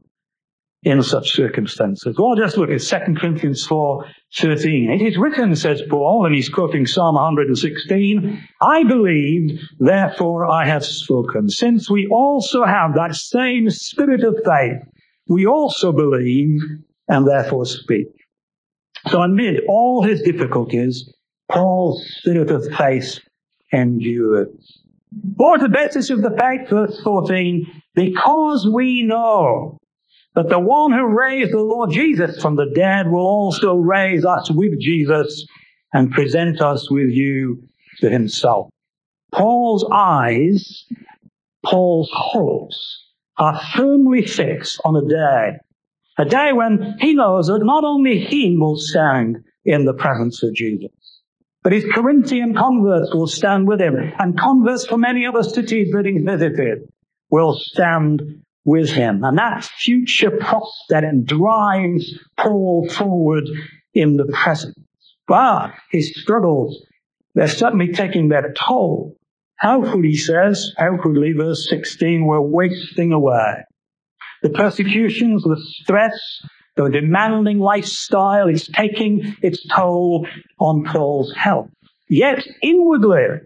in 0.83 1.03
such 1.03 1.33
circumstances. 1.33 2.15
Well, 2.17 2.35
just 2.35 2.57
look 2.57 2.69
at 2.69 2.81
2 2.81 3.15
Corinthians 3.15 3.65
4 3.65 4.05
13. 4.37 4.91
It 4.91 5.01
is 5.01 5.17
written, 5.17 5.55
says 5.55 5.81
Paul, 5.89 6.25
and 6.25 6.33
he's 6.33 6.49
quoting 6.49 6.85
Psalm 6.85 7.15
116, 7.15 8.47
I 8.61 8.83
believe, 8.83 9.59
therefore 9.79 10.49
I 10.49 10.65
have 10.65 10.85
spoken. 10.85 11.49
Since 11.49 11.89
we 11.89 12.07
also 12.07 12.63
have 12.63 12.93
that 12.95 13.15
same 13.15 13.69
spirit 13.69 14.23
of 14.23 14.37
faith, 14.45 14.81
we 15.27 15.45
also 15.45 15.91
believe 15.91 16.61
and 17.07 17.27
therefore 17.27 17.65
speak. 17.65 18.07
So 19.07 19.21
amid 19.21 19.61
all 19.67 20.03
his 20.03 20.21
difficulties, 20.21 21.11
Paul's 21.51 22.05
spirit 22.19 22.51
of 22.51 22.65
faith 22.75 23.19
endures. 23.71 24.81
What 25.35 25.61
the 25.61 25.69
basis 25.69 26.09
of 26.11 26.21
the 26.21 26.35
faith? 26.39 26.69
Verse 26.69 27.01
14, 27.01 27.65
because 27.95 28.67
we 28.71 29.03
know 29.03 29.78
that 30.35 30.49
the 30.49 30.59
one 30.59 30.91
who 30.91 31.05
raised 31.05 31.51
the 31.51 31.59
Lord 31.59 31.91
Jesus 31.91 32.41
from 32.41 32.55
the 32.55 32.71
dead 32.75 33.09
will 33.09 33.25
also 33.25 33.75
raise 33.75 34.25
us 34.25 34.51
with 34.51 34.79
Jesus 34.79 35.45
and 35.93 36.11
present 36.11 36.61
us 36.61 36.89
with 36.91 37.09
you 37.09 37.63
to 37.99 38.09
himself. 38.09 38.69
Paul's 39.31 39.87
eyes, 39.91 40.85
Paul's 41.65 42.09
hopes 42.13 43.05
are 43.37 43.59
firmly 43.75 44.25
fixed 44.25 44.79
on 44.83 44.95
a 44.95 45.07
day, 45.07 45.57
a 46.17 46.25
day 46.25 46.51
when 46.53 46.95
he 46.99 47.13
knows 47.13 47.47
that 47.47 47.63
not 47.63 47.83
only 47.83 48.19
he 48.19 48.55
will 48.57 48.77
stand 48.77 49.37
in 49.65 49.85
the 49.85 49.93
presence 49.93 50.43
of 50.43 50.53
Jesus, 50.53 50.91
but 51.63 51.73
his 51.73 51.85
Corinthian 51.93 52.55
converts 52.55 53.13
will 53.13 53.27
stand 53.27 53.67
with 53.67 53.81
him, 53.81 53.95
and 54.19 54.39
converts 54.39 54.85
from 54.85 55.01
many 55.01 55.25
other 55.25 55.43
cities 55.43 55.91
that 55.91 56.05
he 56.05 56.17
visited 56.17 56.79
will 57.29 57.53
stand 57.53 58.21
with 58.65 58.89
him. 58.89 59.23
And 59.23 59.37
that 59.37 59.63
future 59.63 60.31
prospect 60.31 61.25
drives 61.25 62.13
Paul 62.37 62.87
forward 62.89 63.45
in 63.93 64.17
the 64.17 64.25
present. 64.25 64.77
But 65.27 65.73
his 65.91 66.13
struggles, 66.15 66.83
they're 67.35 67.47
certainly 67.47 67.93
taking 67.93 68.29
their 68.29 68.53
toll. 68.53 69.15
How 69.55 69.81
could, 69.81 70.05
he 70.05 70.15
says, 70.15 70.73
outwardly, 70.77 71.33
verse 71.33 71.67
16, 71.69 72.25
we're 72.25 72.41
wasting 72.41 73.11
away. 73.11 73.63
The 74.41 74.49
persecutions, 74.49 75.43
the 75.43 75.61
stress, 75.81 76.17
the 76.75 76.89
demanding 76.89 77.59
lifestyle 77.59 78.47
is 78.47 78.67
taking 78.67 79.35
its 79.41 79.65
toll 79.67 80.25
on 80.59 80.85
Paul's 80.85 81.33
health. 81.35 81.69
Yet 82.07 82.47
inwardly, 82.61 83.41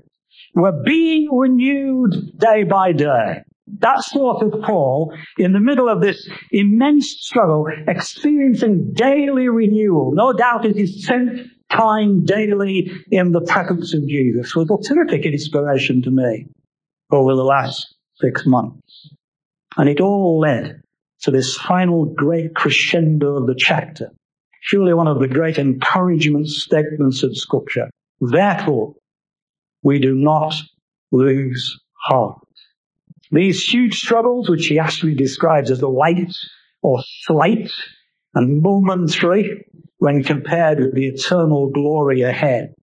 we're 0.53 0.83
being 0.83 1.29
renewed 1.35 2.37
day 2.37 2.63
by 2.63 2.91
day. 2.91 3.41
That 3.79 4.03
sort 4.03 4.43
of 4.43 4.61
Paul, 4.61 5.13
in 5.37 5.53
the 5.53 5.59
middle 5.59 5.89
of 5.89 6.01
this 6.01 6.29
immense 6.51 7.09
struggle, 7.19 7.67
experiencing 7.87 8.93
daily 8.93 9.49
renewal, 9.49 10.11
no 10.13 10.33
doubt 10.33 10.65
it 10.65 10.77
is 10.77 11.03
spent 11.03 11.47
time 11.69 12.23
daily 12.23 12.91
in 13.11 13.31
the 13.31 13.41
presence 13.41 13.93
of 13.93 14.07
Jesus, 14.07 14.55
was 14.55 14.69
a 14.69 14.87
terrific 14.87 15.25
inspiration 15.25 16.01
to 16.03 16.11
me 16.11 16.45
over 17.11 17.35
the 17.35 17.43
last 17.43 17.95
six 18.15 18.45
months. 18.45 19.09
And 19.77 19.89
it 19.89 19.99
all 19.99 20.39
led 20.39 20.81
to 21.21 21.31
this 21.31 21.55
final 21.55 22.05
great 22.05 22.53
crescendo 22.53 23.37
of 23.37 23.47
the 23.47 23.55
chapter. 23.57 24.11
Surely 24.61 24.93
one 24.93 25.07
of 25.07 25.19
the 25.19 25.27
great 25.27 25.57
encouragement 25.57 26.47
statements 26.47 27.23
of 27.23 27.35
Scripture. 27.35 27.89
Therefore, 28.21 28.93
we 29.81 29.99
do 29.99 30.13
not 30.13 30.53
lose 31.11 31.79
heart. 32.05 32.39
These 33.33 33.63
huge 33.63 33.95
struggles, 33.95 34.47
which 34.47 34.67
he 34.67 34.77
actually 34.77 35.15
describes 35.15 35.71
as 35.71 35.81
light 35.81 36.31
or 36.83 37.01
slight 37.21 37.71
and 38.35 38.61
momentary 38.61 39.65
when 39.97 40.23
compared 40.23 40.79
with 40.79 40.93
the 40.93 41.07
eternal 41.07 41.71
glory 41.71 42.21
ahead. 42.21 42.75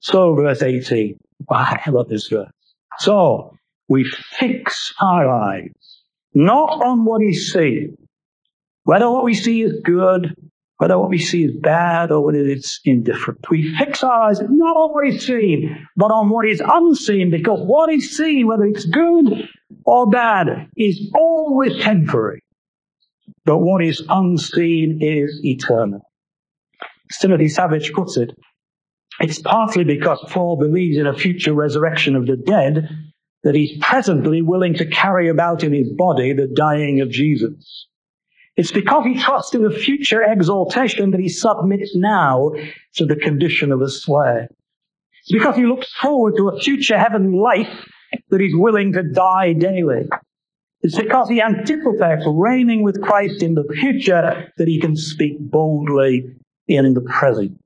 So, 0.00 0.34
verse 0.34 0.62
18. 0.62 1.18
Wow, 1.50 1.76
I 1.84 1.90
love 1.90 2.08
this 2.08 2.28
verse. 2.28 2.50
So, 2.98 3.54
we 3.88 4.04
fix 4.38 4.94
our 5.02 5.28
eyes 5.28 5.70
not 6.32 6.82
on 6.82 7.04
what 7.04 7.20
we 7.20 7.34
see, 7.34 7.88
whether 8.84 9.10
what 9.10 9.24
we 9.24 9.34
see 9.34 9.62
is 9.62 9.80
good, 9.84 10.34
whether 10.78 10.98
what 10.98 11.08
we 11.08 11.18
see 11.18 11.44
is 11.44 11.52
bad, 11.60 12.12
or 12.12 12.24
whether 12.24 12.38
it's 12.38 12.80
indifferent. 12.84 13.48
We 13.50 13.74
fix 13.76 14.04
our 14.04 14.28
eyes 14.28 14.40
not 14.40 14.76
on 14.76 14.92
what 14.92 15.06
is 15.06 15.26
seen, 15.26 15.86
but 15.96 16.10
on 16.10 16.28
what 16.28 16.46
is 16.46 16.62
unseen, 16.64 17.30
because 17.30 17.60
what 17.60 17.90
is 17.90 18.16
seen, 18.16 18.46
whether 18.46 18.64
it's 18.64 18.84
good 18.84 19.48
or 19.84 20.08
bad, 20.10 20.68
is 20.76 21.10
always 21.14 21.82
temporary. 21.82 22.42
But 23.44 23.58
what 23.58 23.82
is 23.82 24.04
unseen 24.08 24.98
is 25.00 25.40
eternal. 25.44 26.00
Timothy 27.20 27.48
Savage 27.48 27.92
puts 27.92 28.16
it, 28.16 28.32
it's 29.20 29.40
partly 29.40 29.84
because 29.84 30.22
Paul 30.28 30.58
believes 30.58 30.98
in 30.98 31.06
a 31.06 31.16
future 31.16 31.54
resurrection 31.54 32.16
of 32.16 32.26
the 32.26 32.36
dead 32.36 32.88
that 33.44 33.54
he's 33.54 33.78
presently 33.80 34.42
willing 34.42 34.74
to 34.74 34.86
carry 34.86 35.28
about 35.28 35.62
in 35.62 35.72
his 35.72 35.88
body 35.96 36.32
the 36.32 36.48
dying 36.48 37.00
of 37.00 37.10
Jesus. 37.10 37.86
It's 38.56 38.72
because 38.72 39.04
he 39.04 39.18
trusts 39.18 39.54
in 39.54 39.64
a 39.64 39.70
future 39.70 40.22
exaltation 40.22 41.10
that 41.10 41.20
he 41.20 41.28
submits 41.28 41.94
now 41.94 42.52
to 42.94 43.04
the 43.04 43.16
condition 43.16 43.70
of 43.70 43.82
a 43.82 43.90
slave. 43.90 44.48
It's 45.22 45.32
because 45.32 45.56
he 45.56 45.66
looks 45.66 45.92
forward 45.92 46.36
to 46.36 46.48
a 46.48 46.60
future 46.60 46.98
heavenly 46.98 47.38
life 47.38 47.86
that 48.30 48.40
he's 48.40 48.56
willing 48.56 48.92
to 48.94 49.02
die 49.02 49.52
daily. 49.52 50.08
It's 50.80 50.96
because 50.96 51.28
he 51.28 51.42
anticipates 51.42 52.24
reigning 52.26 52.82
with 52.82 53.02
Christ 53.02 53.42
in 53.42 53.54
the 53.54 53.64
future 53.64 54.52
that 54.56 54.68
he 54.68 54.80
can 54.80 54.96
speak 54.96 55.36
boldly 55.38 56.24
in 56.68 56.94
the 56.94 57.00
present. 57.02 57.60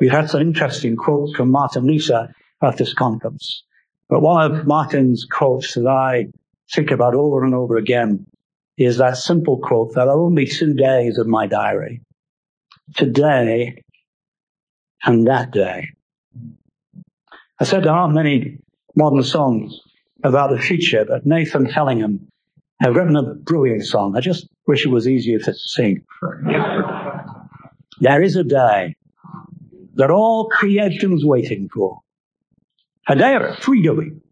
We 0.00 0.08
had 0.08 0.30
some 0.30 0.40
interesting 0.40 0.96
quotes 0.96 1.34
from 1.36 1.50
Martin 1.50 1.86
Luther 1.86 2.32
at 2.62 2.76
this 2.76 2.94
conference. 2.94 3.64
But 4.08 4.20
one 4.20 4.50
of 4.50 4.66
Martin's 4.66 5.26
quotes 5.30 5.74
that 5.74 5.86
I 5.86 6.28
think 6.72 6.90
about 6.90 7.14
over 7.14 7.44
and 7.44 7.54
over 7.54 7.76
again 7.76 8.26
is 8.78 8.98
that 8.98 9.16
simple 9.16 9.58
quote 9.58 9.94
that 9.94 10.08
only 10.08 10.46
two 10.46 10.72
days 10.72 11.18
of 11.18 11.26
my 11.26 11.46
diary. 11.46 12.00
Today 12.96 13.82
and 15.04 15.26
that 15.26 15.50
day. 15.50 15.88
I 17.60 17.64
said 17.64 17.84
there 17.84 17.92
aren't 17.92 18.14
many 18.14 18.58
modern 18.94 19.24
songs 19.24 19.78
about 20.22 20.50
the 20.50 20.58
future, 20.58 21.04
but 21.04 21.26
Nathan 21.26 21.70
Fellingham 21.70 22.28
has 22.80 22.94
written 22.94 23.16
a 23.16 23.34
brilliant 23.34 23.84
song. 23.84 24.16
I 24.16 24.20
just 24.20 24.48
wish 24.66 24.86
it 24.86 24.90
was 24.90 25.08
easier 25.08 25.38
to 25.40 25.54
sing. 25.54 26.04
There 28.00 28.22
is 28.22 28.36
a 28.36 28.44
day 28.44 28.94
that 29.94 30.10
all 30.10 30.48
creation's 30.48 31.24
waiting 31.24 31.68
for. 31.74 31.98
A 33.08 33.16
day 33.16 33.34
of 33.34 33.58
freedom 33.58 34.22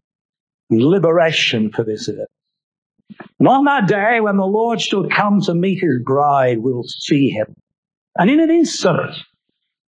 and 0.69 0.81
liberation 0.81 1.71
for 1.71 1.83
this 1.83 2.07
earth. 2.07 2.29
And 3.39 3.47
on 3.47 3.65
that 3.65 3.87
day, 3.87 4.19
when 4.19 4.37
the 4.37 4.45
Lord 4.45 4.81
shall 4.81 5.07
come 5.09 5.41
to 5.41 5.53
meet 5.53 5.81
his 5.81 6.01
bride, 6.03 6.59
we'll 6.59 6.83
see 6.83 7.29
him. 7.29 7.53
And 8.17 8.29
in 8.29 8.39
an 8.39 8.49
instant, 8.49 9.15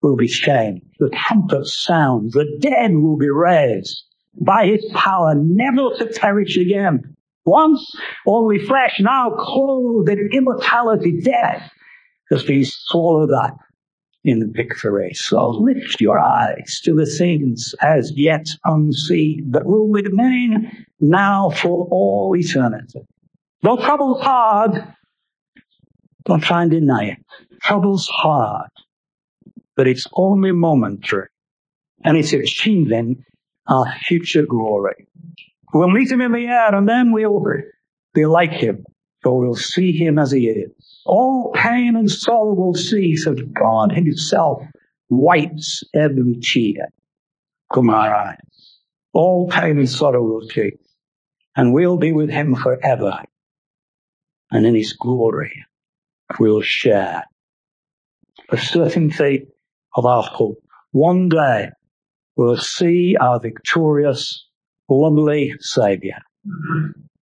we'll 0.02 0.16
be 0.16 0.28
changed. 0.28 0.84
The 0.98 1.10
trumpet 1.10 1.66
sounds. 1.66 2.32
The 2.32 2.58
dead 2.60 2.94
will 2.94 3.16
be 3.16 3.30
raised 3.30 4.04
by 4.40 4.66
his 4.66 4.84
power, 4.94 5.34
never 5.34 5.94
to 5.98 6.06
perish 6.06 6.56
again. 6.56 7.16
Once 7.44 7.90
only 8.26 8.58
flesh, 8.58 8.96
now 9.00 9.30
clothed 9.30 10.10
in 10.10 10.30
immortality, 10.32 11.20
death 11.20 11.70
has 12.30 12.42
been 12.42 12.64
swallowed 12.64 13.32
up 13.32 13.56
in 14.24 14.52
victory. 14.52 15.12
So 15.14 15.48
lift 15.48 16.00
your 16.00 16.18
eyes 16.18 16.80
to 16.84 16.94
the 16.94 17.06
things 17.06 17.74
as 17.80 18.12
yet 18.14 18.46
unseen 18.64 19.50
that 19.52 19.64
will 19.64 19.88
remain 19.88 20.86
now 21.00 21.50
for 21.50 21.88
all 21.90 22.36
eternity. 22.36 23.00
Though 23.62 23.76
trouble's 23.76 24.22
hard, 24.22 24.94
don't 26.24 26.42
try 26.42 26.62
and 26.62 26.70
deny 26.70 27.04
it. 27.06 27.18
Trouble's 27.60 28.06
hard, 28.06 28.70
but 29.76 29.88
it's 29.88 30.06
only 30.12 30.52
momentary, 30.52 31.28
and 32.04 32.16
it's 32.16 32.32
achieving 32.32 33.24
our 33.66 33.92
future 34.06 34.46
glory. 34.46 35.06
We'll 35.74 35.90
meet 35.90 36.10
him 36.10 36.20
in 36.20 36.32
the 36.32 36.46
air, 36.46 36.74
and 36.74 36.88
then 36.88 37.12
we'll 37.12 37.44
be 38.14 38.26
like 38.26 38.52
him, 38.52 38.84
for 39.22 39.38
we'll 39.40 39.56
see 39.56 39.92
him 39.92 40.18
as 40.18 40.30
he 40.30 40.48
is. 40.48 41.02
All 41.04 41.52
pain 41.54 41.96
and 41.96 42.10
sorrow 42.10 42.52
will 42.52 42.74
cease 42.74 43.26
as 43.26 43.40
God 43.54 43.92
Himself 43.92 44.62
wipes 45.08 45.82
every 45.94 46.38
tear 46.40 46.88
from 47.72 47.90
our 47.90 48.14
eyes. 48.14 48.78
All 49.14 49.48
pain 49.48 49.78
and 49.78 49.88
sorrow 49.88 50.22
will 50.22 50.42
cease, 50.42 50.74
and 51.56 51.72
we'll 51.72 51.96
be 51.96 52.12
with 52.12 52.30
Him 52.30 52.54
forever. 52.54 53.24
And 54.50 54.66
in 54.66 54.74
His 54.74 54.92
glory, 54.92 55.64
we'll 56.38 56.62
share 56.62 57.24
the 58.50 58.56
certainty 58.56 59.46
of 59.94 60.06
our 60.06 60.22
hope. 60.22 60.58
One 60.92 61.28
day, 61.28 61.70
we'll 62.36 62.56
see 62.56 63.16
our 63.20 63.40
victorious, 63.40 64.46
lovely 64.88 65.54
Savior, 65.60 66.18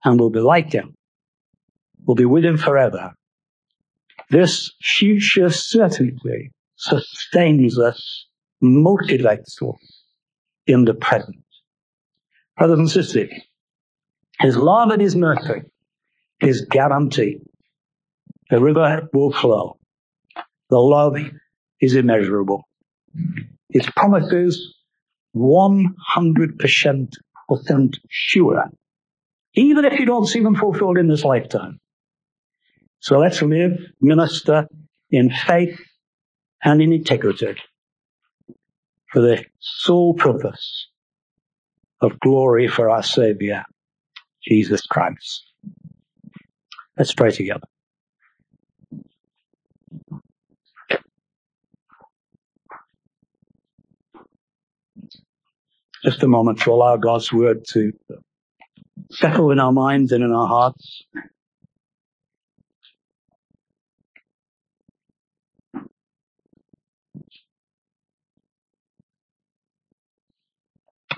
and 0.04 0.18
we'll 0.18 0.30
be 0.30 0.40
like 0.40 0.72
Him. 0.72 0.94
We'll 2.04 2.16
be 2.16 2.24
with 2.24 2.44
Him 2.44 2.56
forever 2.56 3.14
this 4.32 4.72
future 4.82 5.50
certainty 5.50 6.50
sustains 6.76 7.78
us, 7.78 8.26
motivates 8.62 9.62
us 9.62 10.04
in 10.66 10.86
the 10.86 10.94
present. 10.94 11.44
Brothers 12.56 12.78
and 12.78 12.90
sisters, 12.90 13.30
His 14.40 14.56
love 14.56 14.90
and 14.90 15.02
His 15.02 15.14
mercy 15.14 15.62
is 16.42 16.66
guaranteed. 16.70 17.42
The 18.50 18.60
river 18.60 19.08
will 19.12 19.32
flow. 19.32 19.78
The 20.68 20.78
love 20.78 21.16
is 21.80 21.94
immeasurable. 21.94 22.64
His 23.70 23.86
promises 23.96 24.74
100% 25.34 27.96
sure, 28.08 28.64
even 29.54 29.84
if 29.84 29.98
you 29.98 30.06
don't 30.06 30.26
see 30.26 30.40
them 30.40 30.54
fulfilled 30.54 30.98
in 30.98 31.08
this 31.08 31.24
lifetime. 31.24 31.80
So 33.00 33.18
let's 33.18 33.42
live, 33.42 33.72
minister 34.00 34.68
in 35.10 35.30
faith 35.30 35.80
and 36.62 36.80
in 36.80 36.92
integrity 36.92 37.56
for 39.12 39.20
the 39.20 39.44
sole 39.58 40.14
purpose 40.14 40.88
of 42.00 42.18
glory 42.20 42.68
for 42.68 42.88
our 42.88 43.02
Savior, 43.02 43.64
Jesus 44.42 44.86
Christ. 44.86 45.51
Let's 46.98 47.14
pray 47.14 47.30
together. 47.30 47.66
Just 56.04 56.22
a 56.22 56.28
moment 56.28 56.60
to 56.60 56.72
allow 56.72 56.96
God's 56.96 57.32
word 57.32 57.64
to 57.70 57.92
settle 59.10 59.50
in 59.52 59.60
our 59.60 59.72
minds 59.72 60.12
and 60.12 60.22
in 60.22 60.32
our 60.32 60.48
hearts. 60.48 61.04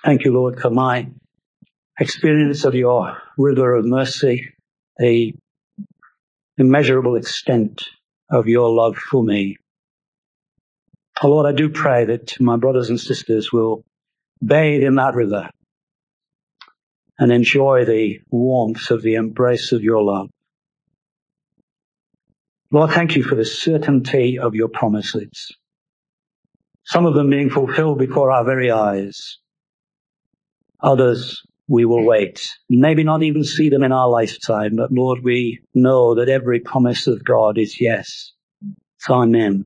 Thank 0.04 0.24
you, 0.24 0.34
Lord, 0.34 0.60
for 0.60 0.68
my 0.68 1.08
experience 1.98 2.64
of 2.64 2.74
your 2.74 3.16
river 3.38 3.74
of 3.74 3.86
mercy, 3.86 4.52
the 4.98 5.34
immeasurable 6.58 7.16
extent 7.16 7.82
of 8.30 8.48
your 8.48 8.70
love 8.70 8.96
for 8.96 9.22
me. 9.22 9.56
Oh 11.22 11.28
Lord, 11.28 11.46
I 11.46 11.56
do 11.56 11.68
pray 11.68 12.04
that 12.06 12.40
my 12.40 12.56
brothers 12.56 12.90
and 12.90 13.00
sisters 13.00 13.52
will 13.52 13.84
bathe 14.44 14.82
in 14.82 14.96
that 14.96 15.14
river 15.14 15.48
and 17.18 17.32
enjoy 17.32 17.84
the 17.84 18.20
warmth 18.30 18.90
of 18.90 19.02
the 19.02 19.14
embrace 19.14 19.72
of 19.72 19.82
your 19.82 20.02
love. 20.02 20.28
Lord, 22.70 22.90
thank 22.90 23.14
you 23.14 23.22
for 23.22 23.36
the 23.36 23.44
certainty 23.44 24.38
of 24.38 24.54
your 24.54 24.68
promises. 24.68 25.56
Some 26.84 27.06
of 27.06 27.14
them 27.14 27.30
being 27.30 27.50
fulfilled 27.50 27.98
before 27.98 28.30
our 28.30 28.44
very 28.44 28.70
eyes 28.70 29.38
others 30.84 31.42
we 31.68 31.84
will 31.84 32.04
wait. 32.04 32.46
Maybe 32.68 33.04
not 33.04 33.22
even 33.22 33.44
see 33.44 33.68
them 33.68 33.82
in 33.82 33.92
our 33.92 34.08
lifetime, 34.08 34.76
but 34.76 34.92
Lord, 34.92 35.20
we 35.22 35.60
know 35.74 36.14
that 36.14 36.28
every 36.28 36.60
promise 36.60 37.06
of 37.06 37.24
God 37.24 37.58
is 37.58 37.80
yes. 37.80 38.32
Amen 39.08 39.64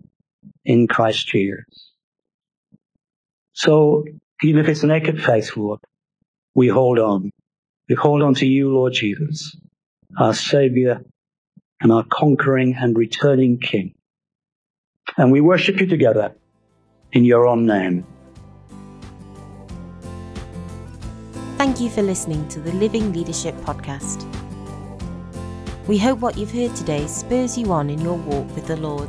in 0.65 0.87
Christ 0.87 1.27
Jesus. 1.29 1.93
So 3.53 4.05
even 4.43 4.61
if 4.61 4.69
it's 4.69 4.83
naked 4.83 5.23
faith, 5.23 5.57
Lord, 5.57 5.81
we 6.55 6.69
hold 6.69 6.99
on. 6.99 7.31
We 7.89 7.95
hold 7.95 8.23
on 8.23 8.35
to 8.35 8.47
you, 8.47 8.73
Lord 8.73 8.93
Jesus, 8.93 9.57
our 10.19 10.35
Savior 10.35 11.01
and 11.81 11.93
our 11.93 12.05
conquering 12.05 12.77
and 12.79 12.97
returning 12.97 13.59
King. 13.59 13.95
And 15.17 15.33
we 15.33 15.41
worship 15.41 15.81
you 15.81 15.87
together 15.87 16.35
in 17.13 17.25
your 17.25 17.47
own 17.47 17.67
name. 17.67 18.18
Thank 21.59 21.81
you 21.81 21.91
for 21.91 22.03
listening 22.03 22.47
to 22.51 22.61
the 22.61 22.71
Living 22.75 23.13
Leadership 23.13 23.53
Podcast. 23.57 24.25
We 25.89 25.99
hope 25.99 26.21
what 26.21 26.39
you've 26.39 26.53
heard 26.53 26.77
today 26.77 27.09
spurs 27.09 27.59
you 27.59 27.73
on 27.73 27.91
in 27.91 28.01
your 28.01 28.17
walk 28.17 28.47
with 28.55 28.69
the 28.69 28.77
Lord. 28.77 29.09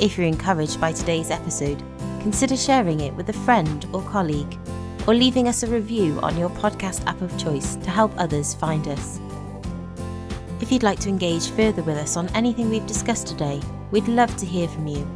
If 0.00 0.18
you're 0.18 0.26
encouraged 0.26 0.80
by 0.80 0.90
today's 0.90 1.30
episode, 1.30 1.80
consider 2.22 2.56
sharing 2.56 2.98
it 2.98 3.14
with 3.14 3.28
a 3.28 3.32
friend 3.44 3.86
or 3.92 4.02
colleague, 4.02 4.58
or 5.06 5.14
leaving 5.14 5.46
us 5.46 5.62
a 5.62 5.68
review 5.68 6.18
on 6.22 6.36
your 6.36 6.50
podcast 6.50 7.06
app 7.06 7.22
of 7.22 7.38
choice 7.38 7.76
to 7.76 7.90
help 7.90 8.10
others 8.16 8.52
find 8.52 8.88
us. 8.88 9.20
If 10.60 10.72
you'd 10.72 10.82
like 10.82 10.98
to 11.02 11.08
engage 11.08 11.50
further 11.50 11.84
with 11.84 11.98
us 11.98 12.16
on 12.16 12.30
anything 12.30 12.68
we've 12.68 12.88
discussed 12.88 13.28
today, 13.28 13.60
we'd 13.92 14.08
love 14.08 14.36
to 14.38 14.44
hear 14.44 14.66
from 14.66 14.88
you. 14.88 15.08